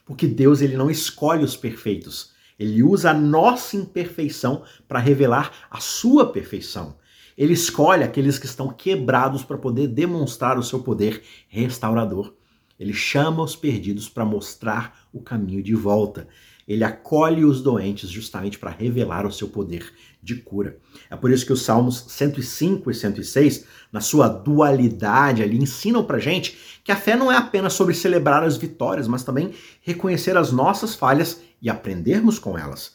Porque 0.05 0.27
Deus 0.27 0.61
ele 0.61 0.77
não 0.77 0.89
escolhe 0.89 1.43
os 1.43 1.57
perfeitos. 1.57 2.31
Ele 2.57 2.83
usa 2.83 3.09
a 3.09 3.13
nossa 3.13 3.75
imperfeição 3.75 4.63
para 4.87 4.99
revelar 4.99 5.51
a 5.69 5.79
sua 5.79 6.31
perfeição. 6.31 6.95
Ele 7.37 7.53
escolhe 7.53 8.03
aqueles 8.03 8.37
que 8.37 8.45
estão 8.45 8.69
quebrados 8.69 9.43
para 9.43 9.57
poder 9.57 9.87
demonstrar 9.87 10.57
o 10.57 10.63
seu 10.63 10.79
poder 10.79 11.21
restaurador. 11.47 12.33
Ele 12.79 12.93
chama 12.93 13.43
os 13.43 13.55
perdidos 13.55 14.09
para 14.09 14.25
mostrar 14.25 15.07
o 15.11 15.21
caminho 15.21 15.61
de 15.63 15.73
volta. 15.73 16.27
Ele 16.67 16.83
acolhe 16.83 17.43
os 17.43 17.61
doentes 17.61 18.09
justamente 18.09 18.57
para 18.57 18.71
revelar 18.71 19.25
o 19.25 19.31
seu 19.31 19.49
poder 19.49 19.91
de 20.21 20.35
cura. 20.35 20.77
É 21.09 21.15
por 21.15 21.29
isso 21.29 21.45
que 21.45 21.51
os 21.51 21.61
Salmos 21.61 22.05
105 22.07 22.89
e 22.89 22.93
106, 22.93 23.65
na 23.91 23.99
sua 23.99 24.29
dualidade 24.29 25.43
ali, 25.43 25.57
ensinam 25.57 26.03
para 26.05 26.19
gente 26.19 26.57
que 26.83 26.91
a 26.91 26.95
fé 26.95 27.15
não 27.15 27.31
é 27.31 27.35
apenas 27.35 27.73
sobre 27.73 27.93
celebrar 27.93 28.43
as 28.43 28.55
vitórias, 28.55 29.07
mas 29.07 29.23
também 29.23 29.53
reconhecer 29.81 30.37
as 30.37 30.51
nossas 30.51 30.95
falhas 30.95 31.41
e 31.61 31.69
aprendermos 31.69 32.39
com 32.39 32.57
elas. 32.57 32.93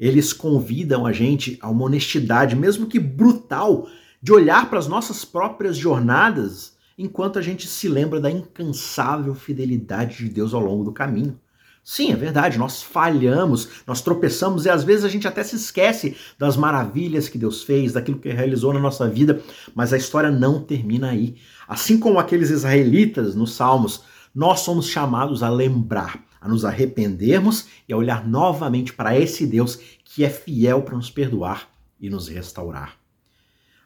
Eles 0.00 0.32
convidam 0.32 1.04
a 1.04 1.12
gente 1.12 1.58
a 1.60 1.68
uma 1.68 1.84
honestidade, 1.84 2.56
mesmo 2.56 2.86
que 2.86 2.98
brutal, 2.98 3.86
de 4.22 4.32
olhar 4.32 4.70
para 4.70 4.78
as 4.78 4.88
nossas 4.88 5.26
próprias 5.26 5.76
jornadas 5.76 6.74
enquanto 6.96 7.38
a 7.38 7.42
gente 7.42 7.68
se 7.68 7.86
lembra 7.86 8.18
da 8.18 8.30
incansável 8.30 9.34
fidelidade 9.34 10.16
de 10.16 10.30
Deus 10.30 10.54
ao 10.54 10.60
longo 10.62 10.84
do 10.84 10.92
caminho. 10.92 11.38
Sim, 11.84 12.12
é 12.12 12.16
verdade, 12.16 12.58
nós 12.58 12.82
falhamos, 12.82 13.68
nós 13.86 14.00
tropeçamos 14.00 14.64
e 14.64 14.70
às 14.70 14.84
vezes 14.84 15.04
a 15.04 15.08
gente 15.08 15.26
até 15.28 15.42
se 15.42 15.56
esquece 15.56 16.16
das 16.38 16.56
maravilhas 16.56 17.28
que 17.28 17.38
Deus 17.38 17.62
fez, 17.62 17.92
daquilo 17.92 18.18
que 18.18 18.28
realizou 18.30 18.72
na 18.72 18.80
nossa 18.80 19.08
vida, 19.08 19.42
mas 19.74 19.92
a 19.92 19.96
história 19.96 20.30
não 20.30 20.62
termina 20.62 21.10
aí. 21.10 21.36
Assim 21.66 21.98
como 21.98 22.18
aqueles 22.18 22.50
israelitas 22.50 23.34
nos 23.34 23.54
Salmos, 23.54 24.02
nós 24.34 24.60
somos 24.60 24.86
chamados 24.86 25.42
a 25.42 25.48
lembrar 25.48 26.29
a 26.40 26.48
nos 26.48 26.64
arrependermos 26.64 27.66
e 27.88 27.92
a 27.92 27.96
olhar 27.96 28.26
novamente 28.26 28.92
para 28.92 29.18
esse 29.18 29.46
Deus 29.46 29.78
que 30.04 30.24
é 30.24 30.30
fiel 30.30 30.82
para 30.82 30.96
nos 30.96 31.10
perdoar 31.10 31.68
e 32.00 32.08
nos 32.08 32.28
restaurar. 32.28 32.96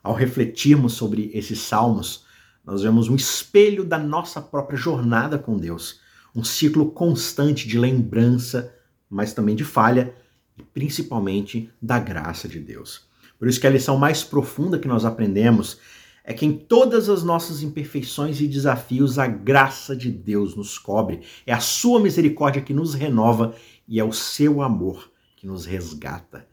Ao 0.02 0.14
refletirmos 0.14 0.92
sobre 0.92 1.30
esses 1.34 1.58
salmos, 1.60 2.24
nós 2.64 2.82
vemos 2.82 3.08
um 3.08 3.16
espelho 3.16 3.84
da 3.84 3.98
nossa 3.98 4.40
própria 4.40 4.78
jornada 4.78 5.38
com 5.38 5.58
Deus, 5.58 6.00
um 6.34 6.44
ciclo 6.44 6.90
constante 6.90 7.66
de 7.66 7.78
lembrança, 7.78 8.74
mas 9.08 9.32
também 9.32 9.54
de 9.54 9.64
falha 9.64 10.14
e 10.56 10.62
principalmente 10.62 11.70
da 11.80 11.98
graça 11.98 12.48
de 12.48 12.58
Deus. 12.60 13.06
Por 13.38 13.48
isso 13.48 13.60
que 13.60 13.66
a 13.66 13.70
lição 13.70 13.96
mais 13.96 14.22
profunda 14.22 14.78
que 14.78 14.88
nós 14.88 15.04
aprendemos 15.04 15.78
é 16.24 16.32
que 16.32 16.46
em 16.46 16.56
todas 16.56 17.10
as 17.10 17.22
nossas 17.22 17.62
imperfeições 17.62 18.40
e 18.40 18.48
desafios 18.48 19.18
a 19.18 19.26
graça 19.26 19.94
de 19.94 20.10
Deus 20.10 20.56
nos 20.56 20.78
cobre. 20.78 21.20
É 21.46 21.52
a 21.52 21.60
sua 21.60 22.00
misericórdia 22.00 22.62
que 22.62 22.72
nos 22.72 22.94
renova 22.94 23.54
e 23.86 24.00
é 24.00 24.04
o 24.04 24.12
seu 24.12 24.62
amor 24.62 25.12
que 25.36 25.46
nos 25.46 25.66
resgata. 25.66 26.48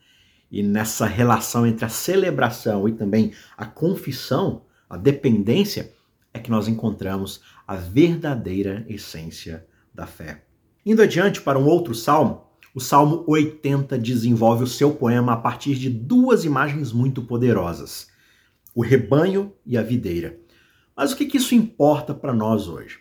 E 0.51 0.61
nessa 0.61 1.05
relação 1.05 1.65
entre 1.65 1.85
a 1.85 1.89
celebração 1.89 2.89
e 2.89 2.91
também 2.91 3.31
a 3.55 3.65
confissão, 3.65 4.63
a 4.89 4.97
dependência, 4.97 5.93
é 6.33 6.39
que 6.39 6.51
nós 6.51 6.67
encontramos 6.67 7.41
a 7.65 7.77
verdadeira 7.77 8.85
essência 8.89 9.65
da 9.93 10.05
fé. 10.05 10.43
Indo 10.85 11.01
adiante 11.01 11.41
para 11.41 11.57
um 11.57 11.65
outro 11.65 11.95
salmo, 11.95 12.43
o 12.75 12.81
Salmo 12.81 13.23
80 13.25 13.97
desenvolve 13.97 14.63
o 14.65 14.67
seu 14.67 14.91
poema 14.91 15.33
a 15.33 15.37
partir 15.37 15.75
de 15.75 15.89
duas 15.89 16.43
imagens 16.43 16.91
muito 16.91 17.21
poderosas 17.21 18.10
o 18.73 18.81
rebanho 18.81 19.53
e 19.65 19.77
a 19.77 19.81
videira. 19.81 20.37
Mas 20.95 21.11
o 21.11 21.15
que, 21.15 21.25
que 21.25 21.37
isso 21.37 21.55
importa 21.55 22.13
para 22.13 22.33
nós 22.33 22.67
hoje? 22.67 22.99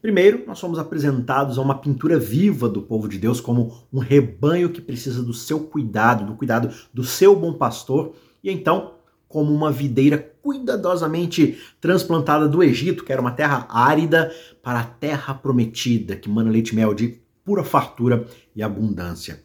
Primeiro, 0.00 0.44
nós 0.46 0.58
somos 0.58 0.78
apresentados 0.78 1.58
a 1.58 1.62
uma 1.62 1.78
pintura 1.78 2.18
viva 2.18 2.68
do 2.68 2.82
povo 2.82 3.08
de 3.08 3.18
Deus 3.18 3.40
como 3.40 3.86
um 3.92 3.98
rebanho 3.98 4.70
que 4.70 4.80
precisa 4.80 5.22
do 5.22 5.34
seu 5.34 5.60
cuidado, 5.60 6.24
do 6.24 6.34
cuidado 6.34 6.72
do 6.94 7.02
seu 7.02 7.34
bom 7.34 7.52
pastor, 7.52 8.14
e 8.42 8.50
então 8.50 8.94
como 9.26 9.52
uma 9.52 9.70
videira 9.70 10.18
cuidadosamente 10.40 11.58
transplantada 11.80 12.48
do 12.48 12.62
Egito, 12.62 13.04
que 13.04 13.12
era 13.12 13.20
uma 13.20 13.32
terra 13.32 13.66
árida, 13.68 14.32
para 14.62 14.80
a 14.80 14.84
terra 14.84 15.34
prometida, 15.34 16.16
que 16.16 16.30
mana 16.30 16.50
leite 16.50 16.70
e 16.70 16.76
mel 16.76 16.94
de 16.94 17.20
pura 17.44 17.64
fartura 17.64 18.26
e 18.54 18.62
abundância. 18.62 19.42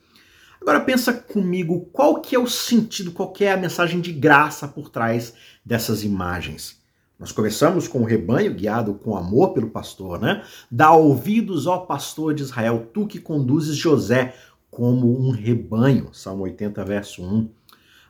Agora 0.64 0.80
pensa 0.80 1.12
comigo, 1.12 1.90
qual 1.92 2.22
que 2.22 2.38
é 2.38 2.40
o 2.40 2.48
sentido, 2.48 3.12
qual 3.12 3.34
que 3.34 3.44
é 3.44 3.52
a 3.52 3.58
mensagem 3.58 4.00
de 4.00 4.14
graça 4.14 4.66
por 4.66 4.88
trás 4.88 5.34
dessas 5.64 6.06
imagens? 6.06 6.82
Nós 7.20 7.34
começamos 7.34 7.86
com 7.86 8.00
o 8.00 8.06
rebanho 8.06 8.54
guiado 8.54 8.94
com 8.94 9.18
amor 9.18 9.50
pelo 9.50 9.70
pastor, 9.70 10.22
né? 10.22 10.42
Dá 10.72 10.94
ouvidos 10.94 11.68
ao 11.68 11.86
pastor 11.86 12.34
de 12.34 12.44
Israel, 12.44 12.88
tu 12.94 13.06
que 13.06 13.20
conduzes 13.20 13.76
José 13.76 14.36
como 14.72 15.20
um 15.20 15.32
rebanho. 15.32 16.14
Salmo 16.14 16.44
80, 16.44 16.82
verso 16.86 17.22
1. 17.22 17.50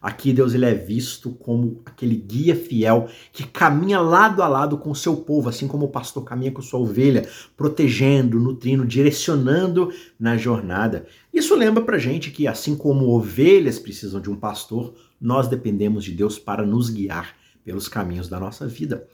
Aqui 0.04 0.34
Deus 0.34 0.54
ele 0.54 0.66
é 0.66 0.74
visto 0.74 1.30
como 1.32 1.82
aquele 1.86 2.18
guia 2.18 2.58
fiel 2.58 3.08
que 3.32 3.48
caminha 3.48 4.02
lado 4.02 4.44
a 4.44 4.50
lado 4.50 4.78
com 4.78 4.92
o 4.92 4.96
seu 4.96 5.16
povo, 5.16 5.48
assim 5.48 5.66
como 5.66 5.86
o 5.86 5.90
pastor 5.90 6.26
caminha 6.26 6.52
com 6.52 6.62
sua 6.62 6.82
ovelha, 6.82 7.26
protegendo, 7.56 8.38
nutrindo, 8.38 8.86
direcionando 8.86 9.94
na 10.20 10.36
jornada. 10.36 11.06
Isso 11.34 11.56
lembra 11.56 11.82
pra 11.82 11.98
gente 11.98 12.32
que 12.32 12.46
assim 12.46 12.76
como 12.76 13.16
ovelhas 13.16 13.80
precisam 13.80 14.20
de 14.20 14.30
um 14.30 14.36
pastor, 14.36 14.94
nós 15.22 15.48
dependemos 15.48 16.04
de 16.04 16.12
Deus 16.12 16.38
para 16.38 16.66
nos 16.66 16.90
guiar 16.90 17.34
pelos 17.64 17.88
caminhos 17.88 18.28
da 18.28 18.38
nossa 18.38 18.68
vida. 18.68 19.08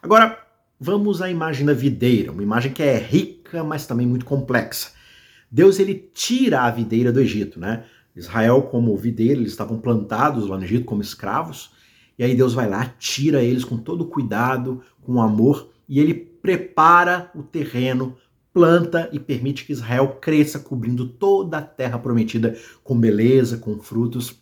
Agora, 0.00 0.38
vamos 0.78 1.20
à 1.20 1.28
imagem 1.28 1.66
da 1.66 1.74
videira, 1.74 2.30
uma 2.30 2.44
imagem 2.44 2.72
que 2.72 2.84
é 2.84 2.96
rica, 2.96 3.64
mas 3.64 3.88
também 3.88 4.06
muito 4.06 4.24
complexa. 4.24 4.92
Deus 5.50 5.80
ele 5.80 6.10
tira 6.14 6.60
a 6.60 6.70
videira 6.70 7.10
do 7.10 7.20
Egito, 7.20 7.58
né? 7.58 7.84
Israel 8.18 8.62
como 8.62 8.96
videira, 8.96 9.40
eles 9.40 9.52
estavam 9.52 9.78
plantados 9.78 10.46
lá 10.46 10.56
no 10.56 10.64
Egito 10.64 10.84
como 10.84 11.00
escravos, 11.00 11.70
e 12.18 12.24
aí 12.24 12.34
Deus 12.34 12.52
vai 12.52 12.68
lá, 12.68 12.92
tira 12.98 13.42
eles 13.42 13.64
com 13.64 13.76
todo 13.76 14.06
cuidado, 14.06 14.82
com 15.02 15.20
amor, 15.20 15.70
e 15.88 16.00
ele 16.00 16.14
prepara 16.14 17.30
o 17.34 17.42
terreno, 17.42 18.16
planta 18.52 19.08
e 19.12 19.20
permite 19.20 19.64
que 19.64 19.72
Israel 19.72 20.18
cresça, 20.20 20.58
cobrindo 20.58 21.06
toda 21.06 21.58
a 21.58 21.62
terra 21.62 21.98
prometida 21.98 22.58
com 22.82 22.98
beleza, 22.98 23.56
com 23.58 23.78
frutos. 23.78 24.40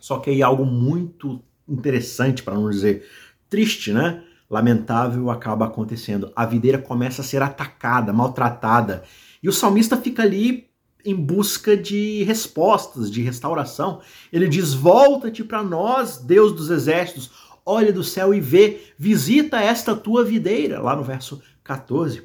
Só 0.00 0.18
que 0.18 0.30
aí 0.30 0.42
algo 0.42 0.64
muito 0.64 1.42
interessante, 1.68 2.42
para 2.42 2.54
não 2.54 2.70
dizer 2.70 3.06
triste, 3.48 3.92
né? 3.92 4.22
Lamentável 4.48 5.30
acaba 5.30 5.66
acontecendo. 5.66 6.32
A 6.34 6.46
videira 6.46 6.78
começa 6.78 7.22
a 7.22 7.24
ser 7.24 7.42
atacada, 7.42 8.12
maltratada, 8.12 9.02
e 9.42 9.48
o 9.48 9.52
salmista 9.52 9.96
fica 9.96 10.22
ali 10.22 10.70
em 11.04 11.14
busca 11.14 11.76
de 11.76 12.22
respostas, 12.24 13.10
de 13.10 13.22
restauração. 13.22 14.00
Ele 14.32 14.48
diz: 14.48 14.72
Volta-te 14.72 15.44
para 15.44 15.62
nós, 15.62 16.18
Deus 16.18 16.52
dos 16.52 16.70
exércitos, 16.70 17.30
olha 17.64 17.92
do 17.92 18.02
céu 18.04 18.34
e 18.34 18.40
vê, 18.40 18.92
visita 18.98 19.60
esta 19.60 19.94
tua 19.94 20.24
videira, 20.24 20.80
lá 20.80 20.96
no 20.96 21.02
verso 21.02 21.42
14. 21.62 22.22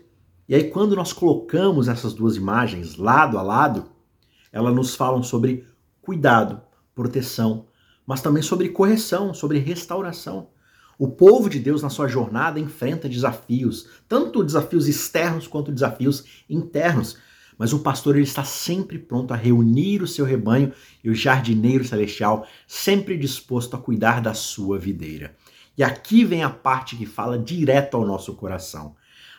E 0.47 0.55
aí, 0.55 0.69
quando 0.69 0.95
nós 0.95 1.13
colocamos 1.13 1.87
essas 1.87 2.13
duas 2.13 2.35
imagens 2.35 2.95
lado 2.95 3.37
a 3.37 3.41
lado, 3.41 3.85
elas 4.51 4.73
nos 4.73 4.95
falam 4.95 5.21
sobre 5.21 5.65
cuidado, 6.01 6.61
proteção, 6.95 7.67
mas 8.05 8.21
também 8.21 8.41
sobre 8.41 8.69
correção, 8.69 9.33
sobre 9.33 9.59
restauração. 9.59 10.49
O 10.97 11.07
povo 11.07 11.49
de 11.49 11.59
Deus, 11.59 11.81
na 11.81 11.89
sua 11.89 12.07
jornada, 12.07 12.59
enfrenta 12.59 13.07
desafios, 13.07 13.87
tanto 14.07 14.43
desafios 14.43 14.87
externos 14.87 15.47
quanto 15.47 15.71
desafios 15.71 16.25
internos. 16.49 17.17
Mas 17.59 17.73
o 17.73 17.79
pastor 17.79 18.15
ele 18.15 18.23
está 18.23 18.45
sempre 18.45 18.97
pronto 18.97 19.33
a 19.33 19.37
reunir 19.37 20.01
o 20.01 20.07
seu 20.07 20.23
rebanho 20.23 20.71
e 21.03 21.09
o 21.09 21.13
jardineiro 21.13 21.83
celestial 21.83 22.47
sempre 22.65 23.17
disposto 23.17 23.75
a 23.75 23.79
cuidar 23.79 24.21
da 24.21 24.33
sua 24.33 24.79
videira. 24.79 25.35
E 25.77 25.83
aqui 25.83 26.23
vem 26.23 26.41
a 26.41 26.49
parte 26.49 26.95
que 26.95 27.05
fala 27.05 27.37
direto 27.37 27.97
ao 27.97 28.05
nosso 28.05 28.33
coração. 28.33 28.95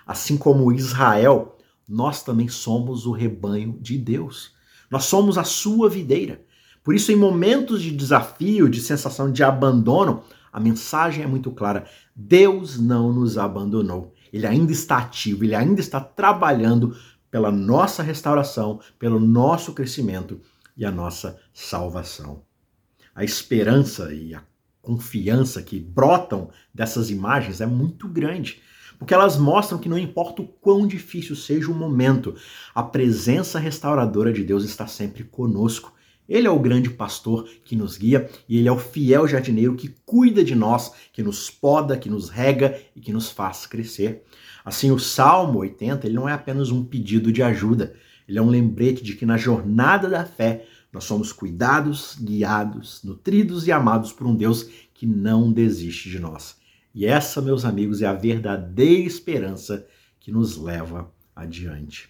Assim 0.06 0.36
como 0.36 0.70
Israel, 0.70 1.56
nós 1.88 2.22
também 2.22 2.48
somos 2.48 3.06
o 3.06 3.12
rebanho 3.12 3.78
de 3.80 3.96
Deus. 3.96 4.52
Nós 4.90 5.04
somos 5.04 5.38
a 5.38 5.44
sua 5.44 5.88
videira. 5.88 6.44
Por 6.84 6.94
isso, 6.94 7.10
em 7.12 7.16
momentos 7.16 7.82
de 7.82 7.90
desafio, 7.90 8.68
de 8.68 8.80
sensação 8.80 9.32
de 9.32 9.42
abandono, 9.42 10.22
a 10.52 10.60
mensagem 10.60 11.24
é 11.24 11.26
muito 11.26 11.50
clara: 11.50 11.86
Deus 12.14 12.78
não 12.78 13.12
nos 13.12 13.38
abandonou. 13.38 14.14
Ele 14.32 14.46
ainda 14.46 14.72
está 14.72 14.98
ativo, 14.98 15.44
ele 15.44 15.54
ainda 15.54 15.80
está 15.80 16.00
trabalhando 16.00 16.96
pela 17.30 17.50
nossa 17.50 18.02
restauração, 18.02 18.80
pelo 18.98 19.20
nosso 19.20 19.72
crescimento 19.72 20.40
e 20.76 20.84
a 20.84 20.90
nossa 20.90 21.38
salvação. 21.52 22.42
A 23.14 23.24
esperança 23.24 24.12
e 24.12 24.34
a 24.34 24.42
confiança 24.82 25.62
que 25.62 25.78
brotam 25.78 26.50
dessas 26.74 27.10
imagens 27.10 27.60
é 27.60 27.66
muito 27.66 28.08
grande, 28.08 28.60
porque 28.98 29.14
elas 29.14 29.36
mostram 29.36 29.78
que 29.78 29.88
não 29.88 29.98
importa 29.98 30.42
o 30.42 30.46
quão 30.46 30.86
difícil 30.86 31.34
seja 31.36 31.70
o 31.70 31.74
momento, 31.74 32.34
a 32.74 32.82
presença 32.82 33.58
restauradora 33.58 34.32
de 34.32 34.44
Deus 34.44 34.64
está 34.64 34.86
sempre 34.86 35.24
conosco. 35.24 35.94
Ele 36.30 36.46
é 36.46 36.50
o 36.50 36.60
grande 36.60 36.88
pastor 36.88 37.48
que 37.64 37.74
nos 37.74 37.98
guia 37.98 38.30
e 38.48 38.56
ele 38.56 38.68
é 38.68 38.72
o 38.72 38.78
fiel 38.78 39.26
jardineiro 39.26 39.74
que 39.74 39.92
cuida 40.06 40.44
de 40.44 40.54
nós, 40.54 40.92
que 41.12 41.24
nos 41.24 41.50
poda, 41.50 41.98
que 41.98 42.08
nos 42.08 42.28
rega 42.28 42.80
e 42.94 43.00
que 43.00 43.12
nos 43.12 43.30
faz 43.30 43.66
crescer. 43.66 44.22
Assim, 44.64 44.92
o 44.92 44.98
Salmo 44.98 45.58
80 45.58 46.06
ele 46.06 46.14
não 46.14 46.28
é 46.28 46.32
apenas 46.32 46.70
um 46.70 46.84
pedido 46.84 47.32
de 47.32 47.42
ajuda, 47.42 47.94
ele 48.28 48.38
é 48.38 48.42
um 48.42 48.48
lembrete 48.48 49.02
de 49.02 49.16
que 49.16 49.26
na 49.26 49.36
jornada 49.36 50.08
da 50.08 50.24
fé 50.24 50.66
nós 50.92 51.02
somos 51.02 51.32
cuidados, 51.32 52.16
guiados, 52.20 53.02
nutridos 53.02 53.66
e 53.66 53.72
amados 53.72 54.12
por 54.12 54.24
um 54.24 54.36
Deus 54.36 54.68
que 54.94 55.06
não 55.06 55.52
desiste 55.52 56.08
de 56.08 56.20
nós. 56.20 56.56
E 56.94 57.06
essa, 57.06 57.42
meus 57.42 57.64
amigos, 57.64 58.02
é 58.02 58.06
a 58.06 58.14
verdadeira 58.14 59.04
esperança 59.04 59.84
que 60.20 60.30
nos 60.30 60.56
leva 60.56 61.12
adiante. 61.34 62.08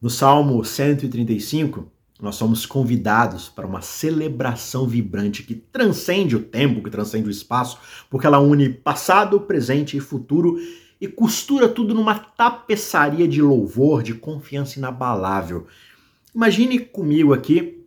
No 0.00 0.08
Salmo 0.08 0.64
135, 0.64 1.90
nós 2.24 2.36
somos 2.36 2.66
convidados 2.66 3.48
para 3.48 3.66
uma 3.66 3.80
celebração 3.80 4.86
vibrante 4.86 5.42
que 5.42 5.54
transcende 5.54 6.36
o 6.36 6.42
tempo, 6.42 6.82
que 6.82 6.90
transcende 6.90 7.28
o 7.28 7.30
espaço, 7.30 7.78
porque 8.08 8.26
ela 8.26 8.38
une 8.38 8.68
passado, 8.68 9.40
presente 9.40 9.96
e 9.96 10.00
futuro 10.00 10.58
e 11.00 11.08
costura 11.08 11.68
tudo 11.68 11.94
numa 11.94 12.14
tapeçaria 12.14 13.26
de 13.26 13.40
louvor, 13.40 14.02
de 14.02 14.14
confiança 14.14 14.78
inabalável. 14.78 15.66
Imagine 16.34 16.78
comigo 16.78 17.32
aqui 17.32 17.86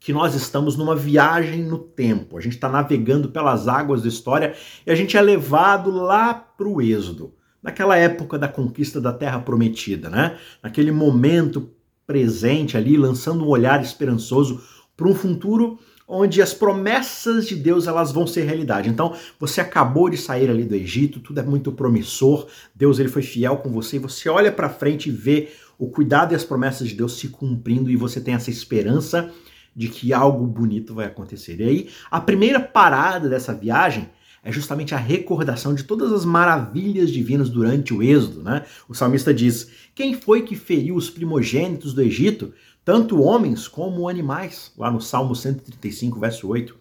que 0.00 0.12
nós 0.12 0.34
estamos 0.34 0.76
numa 0.76 0.96
viagem 0.96 1.62
no 1.62 1.78
tempo. 1.78 2.38
A 2.38 2.40
gente 2.40 2.54
está 2.54 2.68
navegando 2.68 3.28
pelas 3.28 3.68
águas 3.68 4.02
da 4.02 4.08
história 4.08 4.54
e 4.86 4.90
a 4.90 4.94
gente 4.94 5.16
é 5.16 5.20
levado 5.20 5.90
lá 5.90 6.32
para 6.32 6.66
o 6.66 6.80
Êxodo, 6.80 7.34
naquela 7.62 7.96
época 7.96 8.38
da 8.38 8.48
conquista 8.48 9.00
da 9.00 9.12
Terra 9.12 9.40
Prometida, 9.40 10.08
né? 10.08 10.38
Naquele 10.62 10.90
momento 10.90 11.70
presente 12.08 12.74
ali, 12.74 12.96
lançando 12.96 13.44
um 13.44 13.48
olhar 13.48 13.82
esperançoso 13.82 14.62
para 14.96 15.06
um 15.06 15.14
futuro 15.14 15.78
onde 16.08 16.40
as 16.40 16.54
promessas 16.54 17.46
de 17.46 17.54
Deus 17.54 17.86
elas 17.86 18.10
vão 18.10 18.26
ser 18.26 18.44
realidade. 18.44 18.88
Então, 18.88 19.14
você 19.38 19.60
acabou 19.60 20.08
de 20.08 20.16
sair 20.16 20.48
ali 20.48 20.64
do 20.64 20.74
Egito, 20.74 21.20
tudo 21.20 21.38
é 21.38 21.42
muito 21.42 21.70
promissor. 21.70 22.46
Deus 22.74 22.98
ele 22.98 23.10
foi 23.10 23.20
fiel 23.20 23.58
com 23.58 23.70
você 23.70 23.96
e 23.96 23.98
você 23.98 24.30
olha 24.30 24.50
para 24.50 24.70
frente 24.70 25.10
e 25.10 25.12
vê 25.12 25.50
o 25.78 25.86
cuidado 25.88 26.32
e 26.32 26.34
as 26.34 26.44
promessas 26.44 26.88
de 26.88 26.94
Deus 26.94 27.18
se 27.18 27.28
cumprindo 27.28 27.90
e 27.90 27.96
você 27.96 28.22
tem 28.22 28.32
essa 28.32 28.48
esperança 28.48 29.30
de 29.76 29.88
que 29.88 30.14
algo 30.14 30.46
bonito 30.46 30.94
vai 30.94 31.04
acontecer. 31.04 31.60
E 31.60 31.64
aí, 31.64 31.88
a 32.10 32.20
primeira 32.22 32.58
parada 32.58 33.28
dessa 33.28 33.52
viagem 33.52 34.08
é 34.48 34.52
justamente 34.52 34.94
a 34.94 34.98
recordação 34.98 35.74
de 35.74 35.84
todas 35.84 36.10
as 36.10 36.24
maravilhas 36.24 37.10
divinas 37.10 37.50
durante 37.50 37.92
o 37.92 38.02
Êxodo, 38.02 38.42
né? 38.42 38.64
O 38.88 38.94
salmista 38.94 39.32
diz: 39.34 39.70
Quem 39.94 40.14
foi 40.14 40.40
que 40.40 40.56
feriu 40.56 40.94
os 40.94 41.10
primogênitos 41.10 41.92
do 41.92 42.00
Egito, 42.00 42.54
tanto 42.82 43.20
homens 43.20 43.68
como 43.68 44.08
animais? 44.08 44.72
Lá 44.78 44.90
no 44.90 45.02
Salmo 45.02 45.36
135, 45.36 46.18
verso 46.18 46.48
8. 46.48 46.74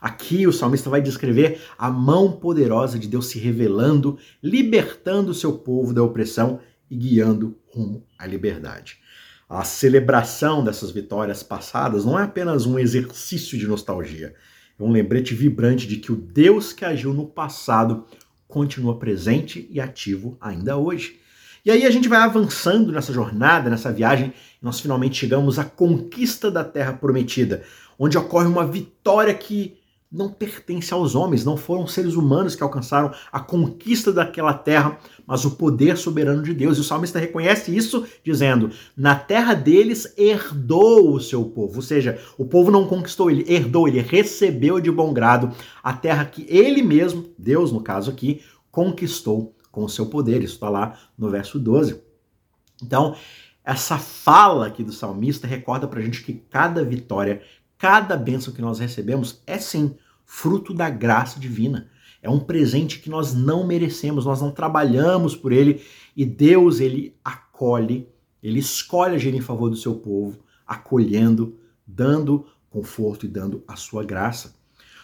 Aqui 0.00 0.46
o 0.46 0.52
salmista 0.52 0.88
vai 0.88 1.02
descrever 1.02 1.60
a 1.76 1.90
mão 1.90 2.30
poderosa 2.30 2.96
de 2.96 3.08
Deus 3.08 3.26
se 3.26 3.40
revelando, 3.40 4.16
libertando 4.40 5.34
seu 5.34 5.54
povo 5.54 5.92
da 5.92 6.04
opressão 6.04 6.60
e 6.88 6.94
guiando 6.94 7.58
rumo 7.74 8.04
à 8.16 8.24
liberdade. 8.24 8.98
A 9.48 9.64
celebração 9.64 10.62
dessas 10.62 10.92
vitórias 10.92 11.42
passadas 11.42 12.04
não 12.04 12.16
é 12.16 12.22
apenas 12.22 12.66
um 12.66 12.78
exercício 12.78 13.58
de 13.58 13.66
nostalgia, 13.66 14.32
é 14.80 14.88
um 14.88 14.92
lembrete 14.92 15.34
vibrante 15.34 15.86
de 15.86 15.96
que 15.96 16.10
o 16.10 16.16
Deus 16.16 16.72
que 16.72 16.84
agiu 16.84 17.12
no 17.12 17.26
passado 17.26 18.04
continua 18.48 18.98
presente 18.98 19.68
e 19.70 19.80
ativo 19.80 20.36
ainda 20.40 20.76
hoje. 20.76 21.20
E 21.64 21.70
aí 21.70 21.84
a 21.84 21.90
gente 21.90 22.08
vai 22.08 22.20
avançando 22.20 22.90
nessa 22.90 23.12
jornada, 23.12 23.68
nessa 23.68 23.92
viagem, 23.92 24.32
e 24.60 24.64
nós 24.64 24.80
finalmente 24.80 25.18
chegamos 25.18 25.58
à 25.58 25.64
conquista 25.64 26.50
da 26.50 26.64
terra 26.64 26.94
prometida, 26.94 27.62
onde 27.98 28.16
ocorre 28.16 28.46
uma 28.46 28.66
vitória 28.66 29.34
que 29.34 29.79
não 30.10 30.28
pertence 30.28 30.92
aos 30.92 31.14
homens, 31.14 31.44
não 31.44 31.56
foram 31.56 31.86
seres 31.86 32.14
humanos 32.14 32.56
que 32.56 32.62
alcançaram 32.62 33.12
a 33.30 33.38
conquista 33.38 34.12
daquela 34.12 34.52
terra, 34.52 34.98
mas 35.24 35.44
o 35.44 35.52
poder 35.52 35.96
soberano 35.96 36.42
de 36.42 36.52
Deus. 36.52 36.76
E 36.76 36.80
o 36.80 36.84
salmista 36.84 37.20
reconhece 37.20 37.74
isso 37.74 38.04
dizendo: 38.24 38.70
Na 38.96 39.14
terra 39.14 39.54
deles 39.54 40.12
herdou 40.16 41.14
o 41.14 41.20
seu 41.20 41.44
povo. 41.44 41.76
Ou 41.76 41.82
seja, 41.82 42.20
o 42.36 42.44
povo 42.44 42.72
não 42.72 42.88
conquistou, 42.88 43.30
ele 43.30 43.44
herdou, 43.46 43.86
ele 43.86 44.00
recebeu 44.00 44.80
de 44.80 44.90
bom 44.90 45.12
grado 45.12 45.54
a 45.82 45.92
terra 45.92 46.24
que 46.24 46.44
ele 46.48 46.82
mesmo, 46.82 47.26
Deus 47.38 47.70
no 47.70 47.80
caso 47.80 48.10
aqui, 48.10 48.42
conquistou 48.70 49.54
com 49.70 49.84
o 49.84 49.88
seu 49.88 50.06
poder. 50.06 50.42
Isso 50.42 50.54
está 50.54 50.68
lá 50.68 50.98
no 51.16 51.30
verso 51.30 51.56
12. 51.56 52.02
Então, 52.82 53.14
essa 53.64 53.98
fala 53.98 54.66
aqui 54.66 54.82
do 54.82 54.92
salmista 54.92 55.46
recorda 55.46 55.86
para 55.86 56.00
a 56.00 56.02
gente 56.02 56.24
que 56.24 56.32
cada 56.32 56.82
vitória, 56.82 57.42
Cada 57.80 58.14
bênção 58.14 58.52
que 58.52 58.60
nós 58.60 58.78
recebemos 58.78 59.40
é 59.46 59.56
sim 59.56 59.96
fruto 60.26 60.74
da 60.74 60.90
graça 60.90 61.40
divina. 61.40 61.88
É 62.20 62.28
um 62.28 62.38
presente 62.38 62.98
que 62.98 63.08
nós 63.08 63.32
não 63.32 63.66
merecemos, 63.66 64.26
nós 64.26 64.42
não 64.42 64.50
trabalhamos 64.50 65.34
por 65.34 65.50
ele 65.50 65.82
e 66.14 66.26
Deus 66.26 66.78
ele 66.78 67.16
acolhe, 67.24 68.06
ele 68.42 68.58
escolhe 68.58 69.14
agir 69.14 69.34
em 69.34 69.40
favor 69.40 69.70
do 69.70 69.76
seu 69.76 69.94
povo, 69.94 70.40
acolhendo, 70.66 71.58
dando 71.86 72.44
conforto 72.68 73.24
e 73.24 73.28
dando 73.30 73.64
a 73.66 73.76
sua 73.76 74.04
graça. 74.04 74.54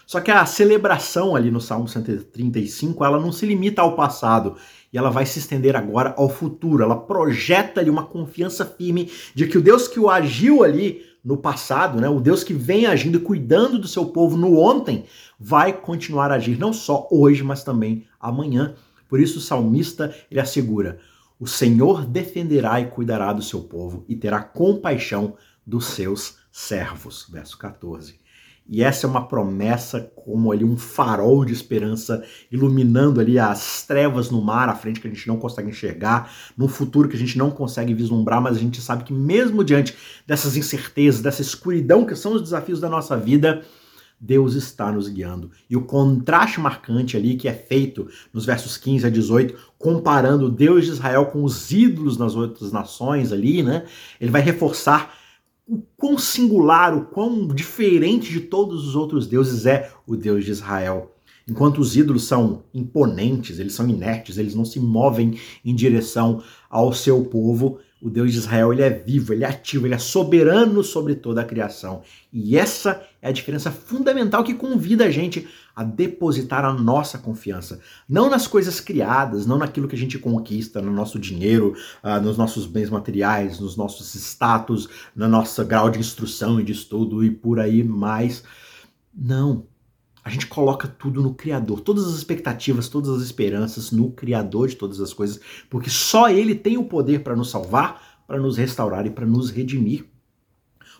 Só 0.05 0.21
que 0.21 0.29
a 0.29 0.45
celebração 0.45 1.35
ali 1.35 1.49
no 1.49 1.59
Salmo 1.59 1.87
135, 1.87 3.03
ela 3.03 3.19
não 3.19 3.31
se 3.31 3.45
limita 3.47 3.81
ao 3.81 3.95
passado 3.95 4.55
e 4.93 4.97
ela 4.97 5.09
vai 5.09 5.25
se 5.25 5.39
estender 5.39 5.75
agora 5.75 6.13
ao 6.15 6.29
futuro. 6.29 6.83
Ela 6.83 6.95
projeta 6.95 7.81
ali 7.81 7.89
uma 7.89 8.05
confiança 8.05 8.63
firme 8.63 9.11
de 9.33 9.47
que 9.47 9.57
o 9.57 9.61
Deus 9.61 9.87
que 9.87 9.99
o 9.99 10.09
agiu 10.09 10.63
ali 10.63 11.01
no 11.27 11.35
passado, 11.35 11.99
né? 11.99 12.07
O 12.07 12.21
Deus 12.21 12.41
que 12.41 12.53
vem 12.53 12.85
agindo 12.85 13.17
e 13.17 13.21
cuidando 13.21 13.77
do 13.77 13.87
seu 13.87 14.05
povo 14.05 14.37
no 14.37 14.57
ontem, 14.57 15.03
vai 15.37 15.73
continuar 15.73 16.31
a 16.31 16.35
agir 16.35 16.57
não 16.57 16.71
só 16.71 17.05
hoje, 17.11 17.43
mas 17.43 17.65
também 17.65 18.05
amanhã. 18.17 18.75
Por 19.09 19.19
isso 19.19 19.39
o 19.39 19.41
salmista 19.41 20.15
ele 20.31 20.39
assegura: 20.39 20.99
o 21.37 21.45
Senhor 21.45 22.05
defenderá 22.05 22.79
e 22.79 22.85
cuidará 22.85 23.33
do 23.33 23.41
seu 23.41 23.59
povo 23.59 24.05
e 24.07 24.15
terá 24.15 24.41
compaixão 24.41 25.35
dos 25.65 25.87
seus 25.87 26.37
servos. 26.49 27.27
Verso 27.29 27.57
14. 27.57 28.17
E 28.69 28.83
essa 28.83 29.07
é 29.07 29.09
uma 29.09 29.27
promessa 29.27 30.11
como 30.15 30.51
ali 30.51 30.65
um 30.65 30.75
farol 30.75 31.45
de 31.45 31.53
esperança 31.53 32.23
iluminando 32.51 33.21
ali 33.21 33.39
as 33.39 33.83
trevas 33.83 34.29
no 34.29 34.41
mar 34.41 34.67
à 34.67 34.75
frente 34.75 34.99
que 34.99 35.07
a 35.07 35.09
gente 35.09 35.27
não 35.27 35.37
consegue 35.37 35.69
enxergar, 35.69 36.31
num 36.57 36.67
futuro 36.67 37.07
que 37.07 37.15
a 37.15 37.19
gente 37.19 37.37
não 37.37 37.49
consegue 37.49 37.93
vislumbrar, 37.93 38.41
mas 38.41 38.57
a 38.57 38.59
gente 38.59 38.81
sabe 38.81 39.05
que 39.05 39.13
mesmo 39.13 39.63
diante 39.63 39.95
dessas 40.25 40.57
incertezas, 40.57 41.21
dessa 41.21 41.41
escuridão 41.41 42.05
que 42.05 42.15
são 42.15 42.33
os 42.33 42.41
desafios 42.41 42.81
da 42.81 42.89
nossa 42.89 43.15
vida, 43.15 43.63
Deus 44.19 44.55
está 44.55 44.91
nos 44.91 45.07
guiando. 45.07 45.51
E 45.69 45.77
o 45.77 45.83
contraste 45.83 46.59
marcante 46.59 47.15
ali 47.15 47.35
que 47.35 47.47
é 47.47 47.53
feito 47.53 48.07
nos 48.33 48.45
versos 48.45 48.75
15 48.75 49.05
a 49.05 49.09
18, 49.09 49.55
comparando 49.77 50.47
o 50.47 50.49
Deus 50.49 50.85
de 50.85 50.91
Israel 50.91 51.27
com 51.27 51.43
os 51.43 51.71
ídolos 51.71 52.17
nas 52.17 52.35
outras 52.35 52.71
nações 52.71 53.31
ali, 53.31 53.61
né? 53.61 53.85
Ele 54.19 54.31
vai 54.31 54.41
reforçar 54.41 55.13
o 55.67 55.81
quão 55.97 56.17
singular, 56.17 56.95
o 56.95 57.05
quão 57.05 57.47
diferente 57.47 58.31
de 58.31 58.41
todos 58.41 58.87
os 58.87 58.95
outros 58.95 59.27
deuses 59.27 59.65
é 59.65 59.91
o 60.05 60.15
Deus 60.15 60.45
de 60.45 60.51
Israel. 60.51 61.13
Enquanto 61.47 61.79
os 61.79 61.95
ídolos 61.95 62.25
são 62.25 62.63
imponentes, 62.73 63.59
eles 63.59 63.73
são 63.73 63.87
inertes, 63.87 64.37
eles 64.37 64.55
não 64.55 64.65
se 64.65 64.79
movem 64.79 65.37
em 65.63 65.75
direção 65.75 66.43
ao 66.69 66.93
seu 66.93 67.23
povo, 67.25 67.79
o 68.01 68.09
Deus 68.09 68.31
de 68.31 68.37
Israel 68.37 68.71
ele 68.71 68.83
é 68.83 68.89
vivo, 68.89 69.33
ele 69.33 69.43
é 69.43 69.47
ativo, 69.47 69.87
ele 69.87 69.95
é 69.95 69.99
soberano 69.99 70.83
sobre 70.83 71.15
toda 71.15 71.41
a 71.41 71.45
criação. 71.45 72.03
E 72.31 72.57
essa 72.57 73.03
é 73.21 73.29
a 73.29 73.31
diferença 73.31 73.71
fundamental 73.71 74.43
que 74.43 74.53
convida 74.53 75.05
a 75.05 75.11
gente 75.11 75.47
a 75.75 75.83
depositar 75.83 76.65
a 76.65 76.73
nossa 76.73 77.17
confiança. 77.17 77.79
Não 78.07 78.29
nas 78.29 78.47
coisas 78.47 78.79
criadas, 78.79 79.45
não 79.45 79.57
naquilo 79.57 79.87
que 79.87 79.95
a 79.95 79.97
gente 79.97 80.17
conquista, 80.17 80.81
no 80.81 80.91
nosso 80.91 81.19
dinheiro, 81.19 81.75
uh, 82.03 82.21
nos 82.21 82.37
nossos 82.37 82.65
bens 82.65 82.89
materiais, 82.89 83.59
nos 83.59 83.75
nossos 83.75 84.13
status, 84.15 84.87
no 85.15 85.27
nosso 85.27 85.63
grau 85.65 85.89
de 85.89 85.99
instrução 85.99 86.59
e 86.59 86.63
de 86.63 86.71
estudo 86.71 87.23
e 87.23 87.31
por 87.31 87.59
aí 87.59 87.83
mais. 87.83 88.43
Não. 89.13 89.65
A 90.27 90.29
gente 90.29 90.45
coloca 90.47 90.89
tudo 90.89 91.23
no 91.23 91.33
Criador, 91.33 91.79
todas 91.79 92.05
as 92.05 92.15
expectativas, 92.15 92.89
todas 92.89 93.09
as 93.09 93.21
esperanças 93.21 93.91
no 93.91 94.11
Criador 94.11 94.67
de 94.67 94.75
todas 94.75 94.99
as 94.99 95.13
coisas, 95.13 95.39
porque 95.69 95.89
só 95.89 96.29
Ele 96.29 96.53
tem 96.53 96.77
o 96.77 96.83
poder 96.83 97.23
para 97.23 97.33
nos 97.33 97.49
salvar, 97.49 98.25
para 98.27 98.37
nos 98.37 98.57
restaurar 98.57 99.05
e 99.05 99.09
para 99.09 99.25
nos 99.25 99.49
redimir. 99.49 100.05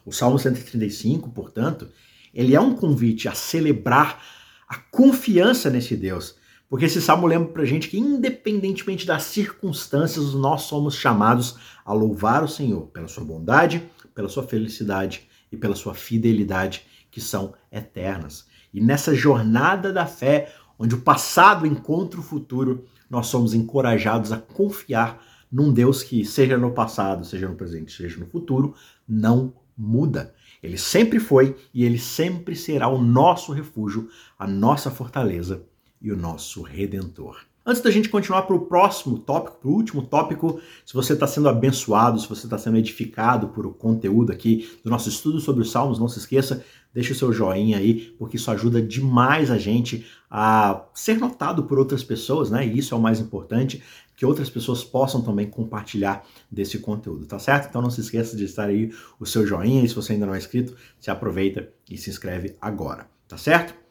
O 0.05 0.13
Salmo 0.13 0.39
135, 0.39 1.29
portanto, 1.31 1.89
ele 2.33 2.55
é 2.55 2.61
um 2.61 2.73
convite 2.73 3.27
a 3.27 3.33
celebrar 3.33 4.23
a 4.65 4.77
confiança 4.77 5.69
nesse 5.69 5.97
Deus. 5.97 6.35
Porque 6.69 6.85
esse 6.85 7.01
salmo 7.01 7.27
lembra 7.27 7.49
pra 7.49 7.65
gente 7.65 7.89
que, 7.89 7.99
independentemente 7.99 9.05
das 9.05 9.23
circunstâncias, 9.23 10.33
nós 10.35 10.61
somos 10.61 10.95
chamados 10.95 11.57
a 11.83 11.91
louvar 11.91 12.45
o 12.45 12.47
Senhor 12.47 12.87
pela 12.87 13.09
sua 13.09 13.25
bondade, 13.25 13.83
pela 14.15 14.29
sua 14.29 14.43
felicidade 14.43 15.27
e 15.51 15.57
pela 15.57 15.75
sua 15.75 15.93
fidelidade, 15.93 16.83
que 17.11 17.19
são 17.19 17.53
eternas. 17.69 18.46
E 18.73 18.81
nessa 18.81 19.13
jornada 19.13 19.91
da 19.91 20.05
fé, 20.05 20.53
onde 20.77 20.95
o 20.95 21.01
passado 21.01 21.65
encontra 21.65 22.19
o 22.19 22.23
futuro, 22.23 22.85
nós 23.09 23.27
somos 23.27 23.53
encorajados 23.53 24.31
a 24.31 24.37
confiar 24.37 25.21
num 25.51 25.71
Deus 25.71 26.03
que, 26.03 26.25
seja 26.25 26.57
no 26.57 26.71
passado, 26.71 27.25
seja 27.25 27.47
no 27.47 27.55
presente, 27.55 27.95
seja 27.95 28.19
no 28.19 28.27
futuro, 28.27 28.75
não 29.07 29.53
muda. 29.77 30.33
Ele 30.61 30.77
sempre 30.77 31.19
foi 31.19 31.55
e 31.73 31.85
ele 31.85 31.99
sempre 31.99 32.55
será 32.55 32.87
o 32.87 33.01
nosso 33.01 33.53
refúgio, 33.53 34.09
a 34.37 34.47
nossa 34.47 34.91
fortaleza 34.91 35.63
e 36.01 36.11
o 36.11 36.17
nosso 36.17 36.61
redentor. 36.61 37.45
Antes 37.69 37.81
da 37.81 37.91
gente 37.91 38.07
continuar 38.07 38.43
para 38.43 38.55
o 38.55 38.61
próximo 38.61 39.19
tópico, 39.19 39.57
para 39.57 39.69
o 39.69 39.73
último 39.73 40.01
tópico, 40.01 40.61
se 40.85 40.93
você 40.93 41.11
está 41.11 41.27
sendo 41.27 41.49
abençoado, 41.49 42.17
se 42.17 42.25
você 42.25 42.45
está 42.45 42.57
sendo 42.57 42.77
edificado 42.77 43.49
por 43.49 43.65
o 43.65 43.73
conteúdo 43.73 44.31
aqui 44.31 44.69
do 44.85 44.89
nosso 44.89 45.09
estudo 45.09 45.41
sobre 45.41 45.63
os 45.63 45.69
Salmos, 45.69 45.99
não 45.99 46.07
se 46.07 46.17
esqueça, 46.17 46.63
deixe 46.93 47.11
o 47.11 47.15
seu 47.15 47.33
joinha 47.33 47.77
aí, 47.77 48.15
porque 48.17 48.37
isso 48.37 48.49
ajuda 48.49 48.81
demais 48.81 49.51
a 49.51 49.57
gente 49.57 50.07
a 50.31 50.85
ser 50.93 51.17
notado 51.17 51.63
por 51.63 51.77
outras 51.77 52.05
pessoas, 52.05 52.49
né? 52.49 52.65
E 52.65 52.77
isso 52.77 52.95
é 52.95 52.97
o 52.97 53.01
mais 53.01 53.19
importante, 53.19 53.83
que 54.15 54.25
outras 54.25 54.49
pessoas 54.49 54.81
possam 54.81 55.21
também 55.21 55.47
compartilhar 55.47 56.25
desse 56.49 56.79
conteúdo, 56.79 57.25
tá 57.25 57.37
certo? 57.37 57.67
Então 57.67 57.81
não 57.81 57.89
se 57.89 57.99
esqueça 57.99 58.37
de 58.37 58.45
estar 58.45 58.69
aí 58.69 58.93
o 59.19 59.25
seu 59.25 59.45
joinha, 59.45 59.83
e 59.83 59.89
se 59.89 59.93
você 59.93 60.13
ainda 60.13 60.25
não 60.25 60.35
é 60.35 60.37
inscrito, 60.37 60.73
se 61.01 61.11
aproveita 61.11 61.67
e 61.91 61.97
se 61.97 62.09
inscreve 62.09 62.55
agora, 62.61 63.09
tá 63.27 63.37
certo? 63.37 63.86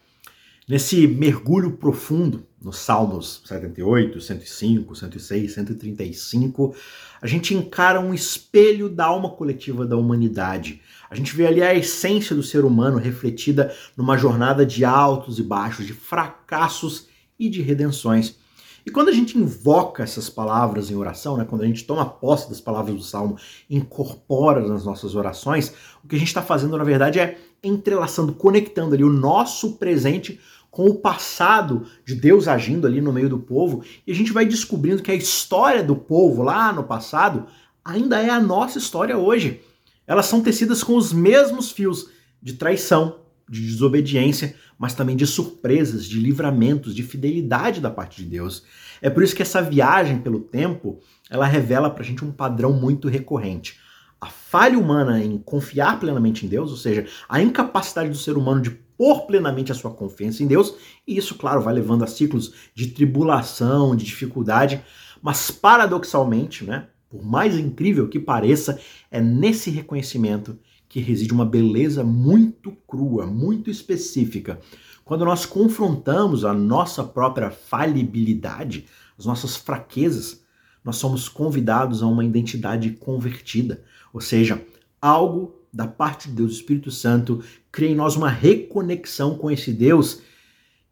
Nesse 0.68 1.06
mergulho 1.06 1.76
profundo 1.76 2.44
nos 2.60 2.78
Salmos 2.78 3.40
78, 3.44 4.20
105, 4.20 4.96
106, 4.96 5.52
135, 5.54 6.74
a 7.22 7.26
gente 7.28 7.54
encara 7.54 8.00
um 8.00 8.12
espelho 8.12 8.88
da 8.88 9.04
alma 9.04 9.30
coletiva 9.30 9.86
da 9.86 9.96
humanidade. 9.96 10.82
A 11.08 11.14
gente 11.14 11.36
vê 11.36 11.46
ali 11.46 11.62
a 11.62 11.72
essência 11.72 12.34
do 12.34 12.42
ser 12.42 12.64
humano 12.64 12.98
refletida 12.98 13.72
numa 13.96 14.18
jornada 14.18 14.66
de 14.66 14.84
altos 14.84 15.38
e 15.38 15.42
baixos, 15.44 15.86
de 15.86 15.92
fracassos 15.92 17.06
e 17.38 17.48
de 17.48 17.62
redenções. 17.62 18.36
E 18.84 18.90
quando 18.90 19.08
a 19.08 19.12
gente 19.12 19.38
invoca 19.38 20.02
essas 20.02 20.28
palavras 20.28 20.90
em 20.90 20.96
oração, 20.96 21.36
né, 21.36 21.44
quando 21.44 21.62
a 21.62 21.66
gente 21.66 21.84
toma 21.84 22.04
posse 22.04 22.48
das 22.48 22.60
palavras 22.60 22.96
do 22.96 23.02
Salmo, 23.02 23.36
incorpora 23.70 24.66
nas 24.66 24.84
nossas 24.84 25.14
orações, 25.14 25.72
o 26.02 26.08
que 26.08 26.16
a 26.16 26.18
gente 26.18 26.28
está 26.28 26.42
fazendo, 26.42 26.76
na 26.76 26.84
verdade, 26.84 27.20
é 27.20 27.38
entrelaçando, 27.62 28.32
conectando 28.32 28.94
ali 28.94 29.02
o 29.02 29.12
nosso 29.12 29.72
presente 29.72 30.40
com 30.76 30.84
o 30.88 30.94
passado 30.94 31.86
de 32.04 32.14
Deus 32.14 32.46
agindo 32.46 32.86
ali 32.86 33.00
no 33.00 33.10
meio 33.10 33.30
do 33.30 33.38
povo, 33.38 33.82
e 34.06 34.12
a 34.12 34.14
gente 34.14 34.30
vai 34.30 34.44
descobrindo 34.44 35.02
que 35.02 35.10
a 35.10 35.14
história 35.14 35.82
do 35.82 35.96
povo 35.96 36.42
lá 36.42 36.70
no 36.70 36.84
passado 36.84 37.46
ainda 37.82 38.20
é 38.20 38.28
a 38.28 38.38
nossa 38.38 38.76
história 38.76 39.16
hoje. 39.16 39.62
Elas 40.06 40.26
são 40.26 40.42
tecidas 40.42 40.84
com 40.84 40.94
os 40.94 41.14
mesmos 41.14 41.70
fios 41.70 42.10
de 42.42 42.52
traição, 42.52 43.20
de 43.48 43.62
desobediência, 43.62 44.54
mas 44.78 44.92
também 44.92 45.16
de 45.16 45.26
surpresas, 45.26 46.04
de 46.04 46.20
livramentos, 46.20 46.94
de 46.94 47.02
fidelidade 47.02 47.80
da 47.80 47.88
parte 47.88 48.22
de 48.22 48.28
Deus. 48.28 48.62
É 49.00 49.08
por 49.08 49.22
isso 49.22 49.34
que 49.34 49.40
essa 49.40 49.62
viagem 49.62 50.18
pelo 50.18 50.40
tempo, 50.40 51.00
ela 51.30 51.46
revela 51.46 51.88
pra 51.88 52.04
gente 52.04 52.22
um 52.22 52.30
padrão 52.30 52.74
muito 52.74 53.08
recorrente. 53.08 53.80
A 54.20 54.26
falha 54.26 54.78
humana 54.78 55.22
em 55.22 55.38
confiar 55.38 56.00
plenamente 56.00 56.46
em 56.46 56.48
Deus, 56.48 56.70
ou 56.70 56.76
seja, 56.76 57.06
a 57.28 57.40
incapacidade 57.40 58.08
do 58.08 58.16
ser 58.16 58.36
humano 58.36 58.62
de 58.62 58.70
pôr 58.70 59.26
plenamente 59.26 59.70
a 59.70 59.74
sua 59.74 59.90
confiança 59.90 60.42
em 60.42 60.46
Deus, 60.46 60.74
e 61.06 61.16
isso, 61.16 61.34
claro, 61.34 61.60
vai 61.60 61.74
levando 61.74 62.02
a 62.02 62.06
ciclos 62.06 62.52
de 62.74 62.88
tribulação, 62.88 63.94
de 63.94 64.04
dificuldade, 64.04 64.82
mas 65.20 65.50
paradoxalmente, 65.50 66.64
né, 66.64 66.88
por 67.08 67.24
mais 67.24 67.58
incrível 67.58 68.08
que 68.08 68.18
pareça, 68.18 68.80
é 69.10 69.20
nesse 69.20 69.70
reconhecimento 69.70 70.58
que 70.88 71.00
reside 71.00 71.32
uma 71.32 71.44
beleza 71.44 72.02
muito 72.04 72.72
crua, 72.86 73.26
muito 73.26 73.70
específica. 73.70 74.60
Quando 75.04 75.24
nós 75.24 75.44
confrontamos 75.44 76.44
a 76.44 76.52
nossa 76.52 77.04
própria 77.04 77.50
falibilidade, 77.50 78.86
as 79.18 79.26
nossas 79.26 79.56
fraquezas, 79.56 80.44
nós 80.82 80.96
somos 80.96 81.28
convidados 81.28 82.02
a 82.02 82.06
uma 82.06 82.24
identidade 82.24 82.90
convertida, 82.90 83.82
ou 84.16 84.20
seja, 84.22 84.64
algo 84.98 85.60
da 85.70 85.86
parte 85.86 86.30
de 86.30 86.36
Deus, 86.36 86.52
o 86.52 86.54
Espírito 86.54 86.90
Santo, 86.90 87.44
cria 87.70 87.90
em 87.90 87.94
nós 87.94 88.16
uma 88.16 88.30
reconexão 88.30 89.36
com 89.36 89.50
esse 89.50 89.74
Deus 89.74 90.22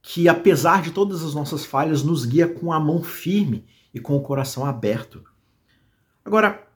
que, 0.03 0.29
apesar 0.29 0.83
de 0.83 0.91
todas 0.91 1.25
as 1.25 1.33
nossas 1.33 1.65
falhas, 1.65 2.03
nos 2.03 2.27
guia 2.27 2.47
com 2.47 2.71
a 2.71 2.79
mão 2.79 3.03
firme 3.03 3.65
e 3.95 3.99
com 3.99 4.15
o 4.15 4.21
coração 4.21 4.67
aberto. 4.67 5.25
Agora, 6.23 6.69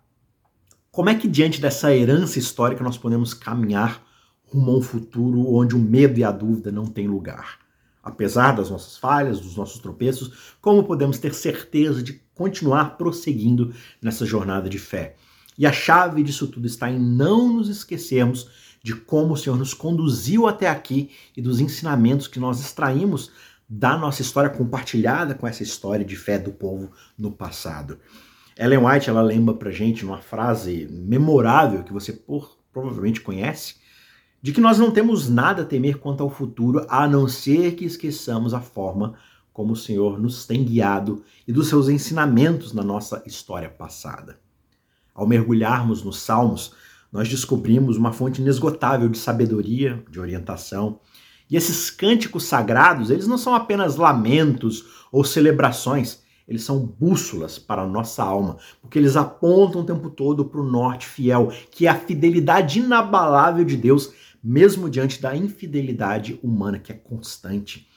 como 0.91 1.11
é 1.11 1.15
que 1.15 1.29
diante 1.29 1.61
dessa 1.61 1.95
herança 1.95 2.39
histórica 2.39 2.83
nós 2.83 2.97
podemos 2.97 3.35
caminhar 3.35 4.03
rumo 4.45 4.71
a 4.71 4.79
um 4.79 4.81
futuro 4.81 5.55
onde 5.55 5.77
o 5.77 5.79
medo 5.79 6.19
e 6.19 6.25
a 6.25 6.31
dúvida 6.33 6.73
não 6.73 6.87
têm 6.87 7.07
lugar? 7.07 7.59
Apesar 8.03 8.53
das 8.53 8.71
nossas 8.71 8.97
falhas, 8.97 9.39
dos 9.39 9.55
nossos 9.55 9.81
tropeços, 9.81 10.57
como 10.63 10.83
podemos 10.85 11.19
ter 11.19 11.35
certeza 11.35 12.03
de 12.03 12.15
continuar 12.35 12.97
prosseguindo 12.97 13.75
nessa 14.01 14.25
jornada 14.25 14.67
de 14.67 14.79
fé? 14.79 15.15
E 15.59 15.67
a 15.67 15.73
chave 15.73 16.23
disso 16.23 16.47
tudo 16.47 16.69
está 16.69 16.89
em 16.89 16.99
não 16.99 17.53
nos 17.53 17.69
esquecermos 17.69 18.49
de 18.83 18.95
como 18.95 19.35
o 19.35 19.37
Senhor 19.37 19.59
nos 19.59 19.75
conduziu 19.75 20.47
até 20.47 20.69
aqui 20.69 21.11
e 21.37 21.43
dos 21.43 21.59
ensinamentos 21.59 22.29
que 22.29 22.39
nós 22.39 22.61
extraímos 22.61 23.33
da 23.69 23.99
nossa 23.99 24.23
história 24.23 24.49
compartilhada 24.49 25.35
com 25.35 25.47
essa 25.47 25.65
história 25.65 26.05
de 26.05 26.17
fé 26.17 26.39
do 26.39 26.53
povo 26.53 26.93
no 27.19 27.33
passado. 27.33 27.99
Ellen 28.57 28.87
White 28.87 29.11
ela 29.11 29.21
lembra 29.21 29.55
pra 29.55 29.71
gente 29.71 30.05
uma 30.05 30.19
frase 30.19 30.89
memorável 30.91 31.83
que 31.83 31.93
você 31.93 32.13
por, 32.13 32.57
provavelmente 32.73 33.21
conhece, 33.21 33.75
de 34.41 34.53
que 34.53 34.61
nós 34.61 34.79
não 34.79 34.93
temos 34.93 35.29
nada 35.29 35.63
a 35.63 35.67
temer 35.67 35.99
quanto 35.99 36.23
ao 36.23 36.31
futuro, 36.31 36.87
a 36.89 37.09
não 37.09 37.27
ser 37.27 37.75
que 37.75 37.85
esqueçamos 37.85 38.55
a 38.55 38.61
forma 38.61 39.15
como 39.53 39.73
o 39.73 39.77
Senhor 39.77 40.21
nos 40.21 40.47
tem 40.47 40.65
guiado 40.65 41.25
e 41.47 41.53
dos 41.53 41.69
seus 41.69 41.89
ensinamentos 41.89 42.73
na 42.73 42.83
nossa 42.83 43.23
história 43.27 43.69
passada. 43.69 44.39
Ao 45.19 45.27
mergulharmos 45.27 46.05
nos 46.05 46.21
Salmos, 46.21 46.73
nós 47.11 47.29
descobrimos 47.29 47.97
uma 47.97 48.13
fonte 48.13 48.41
inesgotável 48.41 49.09
de 49.09 49.19
sabedoria, 49.19 50.01
de 50.09 50.21
orientação. 50.21 51.01
E 51.51 51.57
esses 51.57 51.91
cânticos 51.91 52.45
sagrados, 52.45 53.11
eles 53.11 53.27
não 53.27 53.37
são 53.37 53.53
apenas 53.53 53.97
lamentos 53.97 54.85
ou 55.11 55.25
celebrações, 55.25 56.23
eles 56.47 56.63
são 56.63 56.79
bússolas 56.79 57.59
para 57.59 57.83
a 57.83 57.87
nossa 57.87 58.23
alma, 58.23 58.59
porque 58.81 58.97
eles 58.97 59.17
apontam 59.17 59.81
o 59.81 59.85
tempo 59.85 60.09
todo 60.09 60.45
para 60.45 60.61
o 60.61 60.71
norte 60.71 61.09
fiel, 61.09 61.51
que 61.73 61.89
é 61.89 61.91
a 61.91 61.99
fidelidade 61.99 62.79
inabalável 62.79 63.65
de 63.65 63.77
Deus, 63.77 64.13
mesmo 64.41 64.89
diante 64.89 65.21
da 65.21 65.35
infidelidade 65.35 66.39
humana 66.45 66.79
que 66.79 66.93
é 66.93 66.95
constante. 66.95 67.89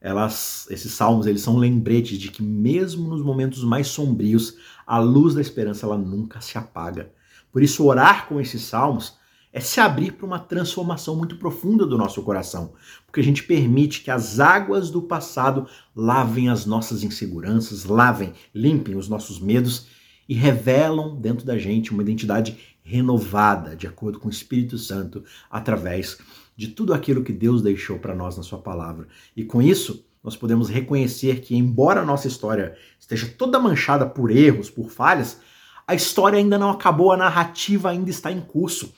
Elas, 0.00 0.66
esses 0.70 0.92
salmos, 0.92 1.26
eles 1.26 1.42
são 1.42 1.56
lembretes 1.56 2.18
de 2.18 2.30
que 2.30 2.42
mesmo 2.42 3.08
nos 3.08 3.22
momentos 3.22 3.62
mais 3.62 3.88
sombrios, 3.88 4.56
a 4.86 4.98
luz 4.98 5.34
da 5.34 5.40
esperança 5.40 5.84
ela 5.84 5.98
nunca 5.98 6.40
se 6.40 6.56
apaga. 6.56 7.12
Por 7.52 7.62
isso, 7.62 7.84
orar 7.84 8.26
com 8.26 8.40
esses 8.40 8.62
salmos 8.62 9.18
é 9.52 9.60
se 9.60 9.80
abrir 9.80 10.12
para 10.12 10.26
uma 10.26 10.38
transformação 10.38 11.16
muito 11.16 11.36
profunda 11.36 11.84
do 11.84 11.98
nosso 11.98 12.22
coração, 12.22 12.72
porque 13.04 13.20
a 13.20 13.24
gente 13.24 13.42
permite 13.42 14.02
que 14.02 14.10
as 14.10 14.38
águas 14.38 14.90
do 14.90 15.02
passado 15.02 15.66
lavem 15.94 16.48
as 16.48 16.64
nossas 16.64 17.02
inseguranças, 17.02 17.84
lavem, 17.84 18.32
limpem 18.54 18.94
os 18.96 19.08
nossos 19.08 19.40
medos 19.40 19.88
e 20.28 20.34
revelam 20.34 21.16
dentro 21.20 21.44
da 21.44 21.58
gente 21.58 21.90
uma 21.90 22.02
identidade 22.02 22.56
renovada, 22.82 23.74
de 23.74 23.86
acordo 23.86 24.20
com 24.20 24.28
o 24.28 24.30
Espírito 24.30 24.78
Santo, 24.78 25.24
através 25.50 26.18
de 26.60 26.68
tudo 26.68 26.92
aquilo 26.92 27.24
que 27.24 27.32
Deus 27.32 27.62
deixou 27.62 27.98
para 27.98 28.14
nós 28.14 28.36
na 28.36 28.42
Sua 28.42 28.58
palavra. 28.58 29.08
E 29.34 29.42
com 29.42 29.62
isso, 29.62 30.04
nós 30.22 30.36
podemos 30.36 30.68
reconhecer 30.68 31.40
que, 31.40 31.56
embora 31.56 32.02
a 32.02 32.04
nossa 32.04 32.28
história 32.28 32.76
esteja 32.98 33.26
toda 33.38 33.58
manchada 33.58 34.04
por 34.04 34.30
erros, 34.30 34.68
por 34.68 34.90
falhas, 34.90 35.40
a 35.86 35.94
história 35.94 36.38
ainda 36.38 36.58
não 36.58 36.68
acabou, 36.68 37.12
a 37.12 37.16
narrativa 37.16 37.88
ainda 37.88 38.10
está 38.10 38.30
em 38.30 38.42
curso. 38.42 38.92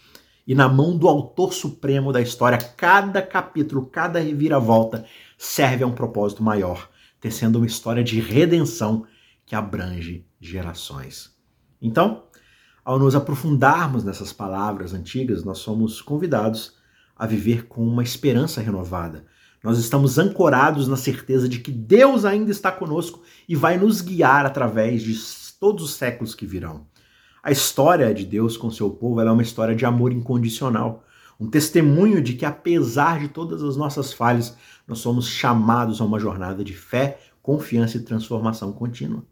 E 0.44 0.56
na 0.56 0.68
mão 0.68 0.98
do 0.98 1.06
autor 1.06 1.54
supremo 1.54 2.12
da 2.12 2.20
história, 2.20 2.58
cada 2.58 3.22
capítulo, 3.22 3.86
cada 3.86 4.18
reviravolta 4.18 5.04
serve 5.38 5.84
a 5.84 5.86
um 5.86 5.92
propósito 5.92 6.42
maior, 6.42 6.90
tecendo 7.20 7.60
uma 7.60 7.66
história 7.66 8.02
de 8.02 8.18
redenção 8.18 9.06
que 9.46 9.54
abrange 9.54 10.26
gerações. 10.40 11.30
Então, 11.80 12.24
ao 12.84 12.98
nos 12.98 13.14
aprofundarmos 13.14 14.02
nessas 14.02 14.32
palavras 14.32 14.92
antigas, 14.92 15.44
nós 15.44 15.58
somos 15.58 16.02
convidados 16.02 16.81
a 17.16 17.26
viver 17.26 17.66
com 17.66 17.86
uma 17.86 18.02
esperança 18.02 18.60
renovada, 18.60 19.24
Nós 19.62 19.78
estamos 19.78 20.18
ancorados 20.18 20.88
na 20.88 20.96
certeza 20.96 21.48
de 21.48 21.60
que 21.60 21.70
Deus 21.70 22.24
ainda 22.24 22.50
está 22.50 22.72
conosco 22.72 23.22
e 23.48 23.54
vai 23.54 23.78
nos 23.78 24.00
guiar 24.00 24.44
através 24.44 25.02
de 25.02 25.16
todos 25.60 25.84
os 25.84 25.94
séculos 25.94 26.34
que 26.34 26.44
virão. 26.44 26.84
A 27.40 27.52
história 27.52 28.12
de 28.12 28.24
Deus 28.24 28.56
com 28.56 28.70
seu 28.72 28.90
povo 28.90 29.20
é 29.20 29.30
uma 29.30 29.42
história 29.42 29.74
de 29.74 29.86
amor 29.86 30.12
incondicional, 30.12 31.04
um 31.38 31.48
testemunho 31.48 32.20
de 32.20 32.34
que, 32.34 32.44
apesar 32.44 33.20
de 33.20 33.28
todas 33.28 33.62
as 33.62 33.76
nossas 33.76 34.12
falhas, 34.12 34.56
nós 34.86 34.98
somos 34.98 35.28
chamados 35.28 36.00
a 36.00 36.04
uma 36.04 36.18
jornada 36.18 36.64
de 36.64 36.74
fé, 36.74 37.20
confiança 37.40 37.96
e 37.96 38.00
transformação 38.00 38.72
contínua. 38.72 39.24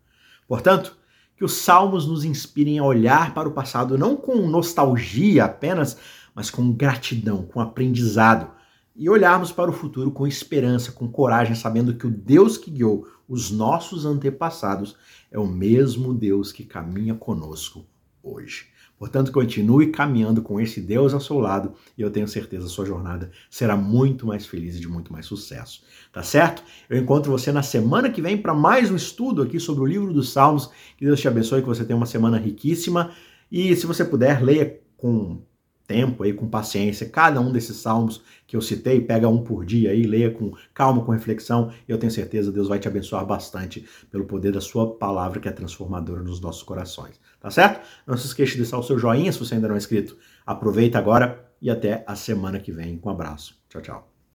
Portanto, 0.47 0.97
que 1.37 1.45
os 1.45 1.55
salmos 1.55 2.07
nos 2.07 2.25
inspirem 2.25 2.79
a 2.79 2.85
olhar 2.85 3.33
para 3.33 3.49
o 3.49 3.53
passado 3.53 3.97
não 3.97 4.17
com 4.17 4.47
nostalgia 4.49 5.45
apenas, 5.45 5.97
mas 6.41 6.49
com 6.49 6.73
gratidão, 6.73 7.43
com 7.43 7.61
aprendizado 7.61 8.51
e 8.97 9.11
olharmos 9.11 9.53
para 9.53 9.69
o 9.69 9.75
futuro 9.75 10.11
com 10.11 10.27
esperança, 10.27 10.91
com 10.91 11.07
coragem, 11.07 11.55
sabendo 11.55 11.95
que 11.95 12.07
o 12.07 12.11
Deus 12.11 12.57
que 12.57 12.71
guiou 12.71 13.07
os 13.29 13.51
nossos 13.51 14.07
antepassados 14.07 14.97
é 15.31 15.39
o 15.39 15.47
mesmo 15.47 16.15
Deus 16.15 16.51
que 16.51 16.65
caminha 16.65 17.15
conosco 17.15 17.85
hoje. 18.23 18.69
Portanto, 18.99 19.31
continue 19.31 19.89
caminhando 19.89 20.41
com 20.41 20.59
esse 20.59 20.81
Deus 20.81 21.13
ao 21.13 21.21
seu 21.21 21.39
lado 21.39 21.75
e 21.97 22.01
eu 22.01 22.11
tenho 22.11 22.27
certeza 22.27 22.69
sua 22.69 22.87
jornada 22.87 23.31
será 23.51 23.77
muito 23.77 24.27
mais 24.27 24.47
feliz 24.47 24.77
e 24.77 24.81
de 24.81 24.89
muito 24.89 25.13
mais 25.13 25.27
sucesso. 25.27 25.83
Tá 26.11 26.23
certo? 26.23 26.63
Eu 26.89 26.97
encontro 26.97 27.31
você 27.31 27.53
na 27.53 27.63
semana 27.63 28.09
que 28.09 28.23
vem 28.23 28.39
para 28.39 28.55
mais 28.55 28.91
um 28.91 28.97
estudo 28.97 29.43
aqui 29.43 29.61
sobre 29.61 29.83
o 29.83 29.87
livro 29.87 30.11
dos 30.11 30.33
Salmos. 30.33 30.71
Que 30.97 31.05
Deus 31.05 31.21
te 31.21 31.29
abençoe, 31.29 31.61
que 31.61 31.69
você 31.69 31.85
tenha 31.85 31.99
uma 31.99 32.07
semana 32.07 32.39
riquíssima 32.39 33.11
e 33.53 33.77
se 33.77 33.85
você 33.85 34.07
puder, 34.07 34.43
leia 34.43 34.81
com 34.97 35.43
tempo 35.91 36.23
aí, 36.23 36.33
com 36.33 36.49
paciência, 36.49 37.09
cada 37.09 37.41
um 37.41 37.51
desses 37.51 37.79
salmos 37.79 38.23
que 38.47 38.57
eu 38.57 38.61
citei, 38.61 39.01
pega 39.01 39.29
um 39.29 39.43
por 39.43 39.67
dia 39.67 39.91
aí, 39.91 40.05
leia 40.05 40.31
com 40.31 40.53
calma, 40.73 41.05
com 41.05 41.11
reflexão, 41.11 41.73
eu 41.89 41.99
tenho 41.99 42.13
certeza 42.13 42.53
Deus 42.53 42.69
vai 42.69 42.79
te 42.79 42.87
abençoar 42.87 43.27
bastante 43.27 43.85
pelo 44.09 44.25
poder 44.25 44.53
da 44.53 44.61
sua 44.61 44.95
palavra 44.95 45.41
que 45.41 45.49
é 45.49 45.53
transformadora 45.53 46.23
nos 46.23 46.41
nossos 46.41 46.63
corações. 46.63 47.21
Tá 47.41 47.51
certo? 47.51 47.85
Não 48.07 48.17
se 48.17 48.27
esqueça 48.27 48.53
de 48.53 48.59
deixar 48.59 48.79
o 48.79 48.85
seu 48.85 48.97
joinha 49.01 49.33
se 49.33 49.41
você 49.41 49.57
ainda 49.57 49.67
não 49.67 49.75
é 49.75 49.79
inscrito. 49.79 50.17
Aproveita 50.47 50.97
agora 50.97 51.45
e 51.61 51.69
até 51.69 52.05
a 52.07 52.15
semana 52.15 52.61
que 52.61 52.71
vem. 52.71 53.01
Um 53.05 53.11
abraço. 53.11 53.61
Tchau, 53.69 53.83
tchau. 53.83 54.10